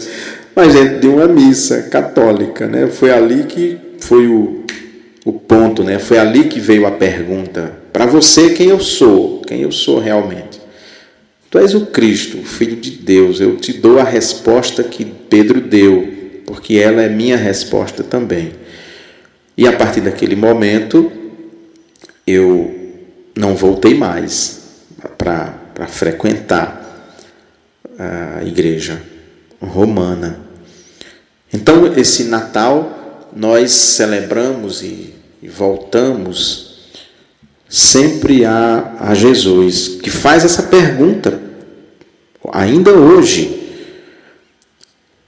[0.54, 2.86] mas dentro de uma missa católica, né?
[2.86, 4.64] Foi ali que foi o,
[5.24, 5.98] o ponto, né?
[5.98, 10.60] Foi ali que veio a pergunta para você quem eu sou, quem eu sou realmente.
[11.50, 13.40] Tu és o Cristo, o Filho de Deus.
[13.40, 16.08] Eu te dou a resposta que Pedro deu,
[16.46, 18.52] porque ela é minha resposta também.
[19.56, 21.10] E a partir daquele momento,
[22.26, 22.74] eu
[23.36, 24.62] não voltei mais
[25.16, 26.82] para frequentar
[27.98, 29.00] a igreja
[29.60, 30.40] romana.
[31.52, 36.74] Então, esse Natal, nós celebramos e, e voltamos
[37.68, 41.40] sempre a, a Jesus, que faz essa pergunta,
[42.52, 43.62] ainda hoje.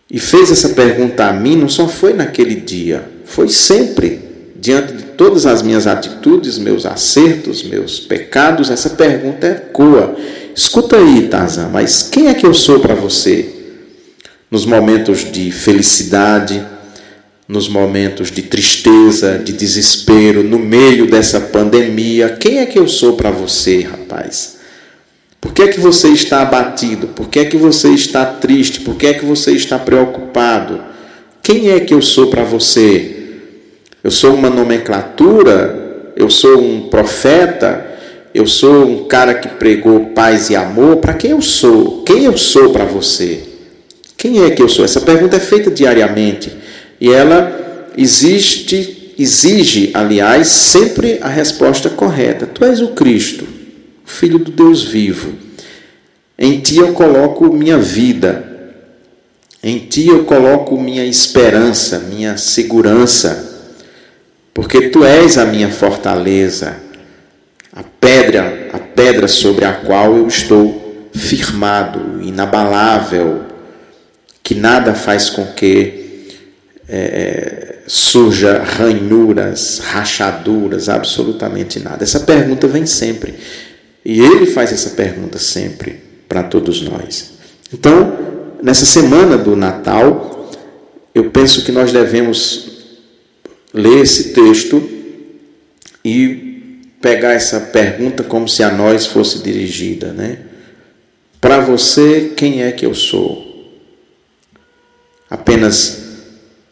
[0.09, 4.21] E fez essa pergunta a mim, não só foi naquele dia, foi sempre,
[4.59, 10.17] diante de todas as minhas atitudes, meus acertos, meus pecados, essa pergunta ecoa.
[10.55, 13.57] Escuta aí, Tarzan, mas quem é que eu sou para você?
[14.51, 16.65] nos momentos de felicidade,
[17.49, 22.31] nos momentos de tristeza, de desespero, no meio dessa pandemia.
[22.31, 24.57] Quem é que eu sou para você, rapaz?
[25.41, 27.09] Por que é que você está abatido?
[27.09, 28.81] Por que é que você está triste?
[28.81, 30.81] Por que é que você está preocupado?
[31.43, 33.16] Quem é que eu sou para você?
[34.07, 36.13] Eu sou uma nomenclatura?
[36.15, 37.85] Eu sou um profeta?
[38.33, 40.99] Eu sou um cara que pregou paz e amor?
[40.99, 42.05] Para quem eu sou?
[42.05, 43.41] Quem eu sou para você?
[44.17, 44.85] Quem é que eu sou?
[44.85, 46.53] Essa pergunta é feita diariamente
[47.01, 52.47] e ela existe, exige, aliás, sempre a resposta correta.
[52.47, 53.45] Tu és o Cristo,
[54.05, 55.33] Filho do Deus vivo.
[56.39, 58.71] Em ti eu coloco minha vida.
[59.61, 63.56] Em ti eu coloco minha esperança, minha segurança,
[64.57, 66.79] porque tu és a minha fortaleza,
[67.75, 73.43] a pedra, a pedra sobre a qual eu estou firmado, inabalável,
[74.43, 76.39] que nada faz com que
[76.89, 82.03] é, surja ranhuras, rachaduras, absolutamente nada.
[82.03, 83.35] Essa pergunta vem sempre.
[84.03, 87.33] E ele faz essa pergunta sempre para todos nós.
[87.71, 88.17] Então,
[88.63, 90.51] nessa semana do Natal,
[91.15, 92.66] eu penso que nós devemos
[93.77, 94.83] ler esse texto
[96.05, 100.39] e pegar essa pergunta como se a nós fosse dirigida, né?
[101.41, 103.47] Para você, quem é que eu sou?
[105.31, 106.03] apenas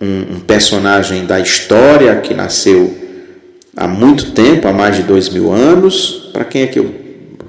[0.00, 2.96] um, um personagem da história que nasceu
[3.76, 6.30] há muito tempo, há mais de dois mil anos.
[6.32, 6.94] Para quem é que eu,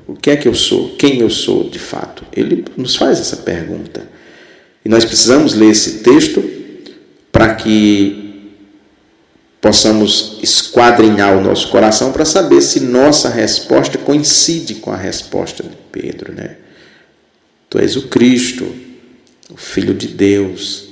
[0.07, 0.95] o que é que eu sou?
[0.97, 2.23] Quem eu sou de fato?
[2.35, 4.07] Ele nos faz essa pergunta.
[4.83, 6.43] E nós precisamos ler esse texto
[7.31, 8.24] para que
[9.65, 15.75] possamos esquadrinhar o nosso coração para saber se nossa resposta coincide com a resposta de
[15.91, 16.57] Pedro, né?
[17.67, 18.63] Tu és o Cristo,
[19.51, 20.89] o Filho de Deus,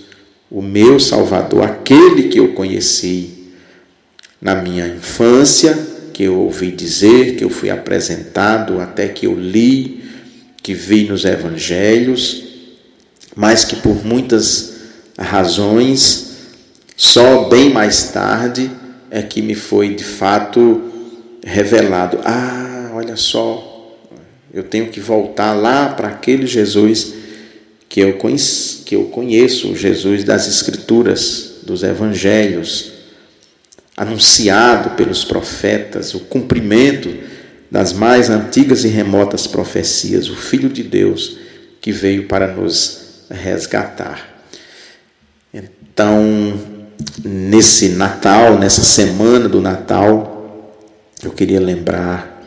[0.49, 3.51] o meu Salvador, aquele que eu conheci
[4.41, 5.78] na minha infância,
[6.11, 10.03] que eu ouvi dizer, que eu fui apresentado, até que eu li,
[10.63, 12.43] que vi nos evangelhos,
[13.36, 14.74] mas que por muitas
[15.15, 16.32] razões,
[16.96, 18.70] só bem mais tarde
[19.10, 20.91] é que me foi de fato
[21.46, 22.20] revelado.
[22.24, 23.98] Ah, olha só,
[24.54, 27.14] eu tenho que voltar lá para aquele Jesus
[27.89, 32.91] que eu, conheço, que eu conheço, Jesus das Escrituras, dos Evangelhos,
[33.96, 37.14] anunciado pelos profetas, o cumprimento
[37.70, 41.38] das mais antigas e remotas profecias, o Filho de Deus
[41.82, 44.46] que veio para nos resgatar.
[45.54, 46.72] Então,
[47.24, 50.74] nesse Natal, nessa semana do Natal,
[51.24, 52.43] eu queria lembrar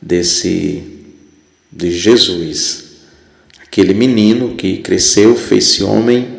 [0.00, 0.96] desse
[1.70, 2.84] de Jesus,
[3.62, 6.38] aquele menino que cresceu, fez-se homem,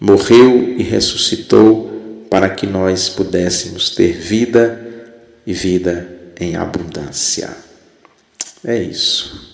[0.00, 4.84] morreu e ressuscitou para que nós pudéssemos ter vida
[5.46, 6.08] e vida
[6.38, 7.56] em abundância.
[8.64, 9.47] É isso.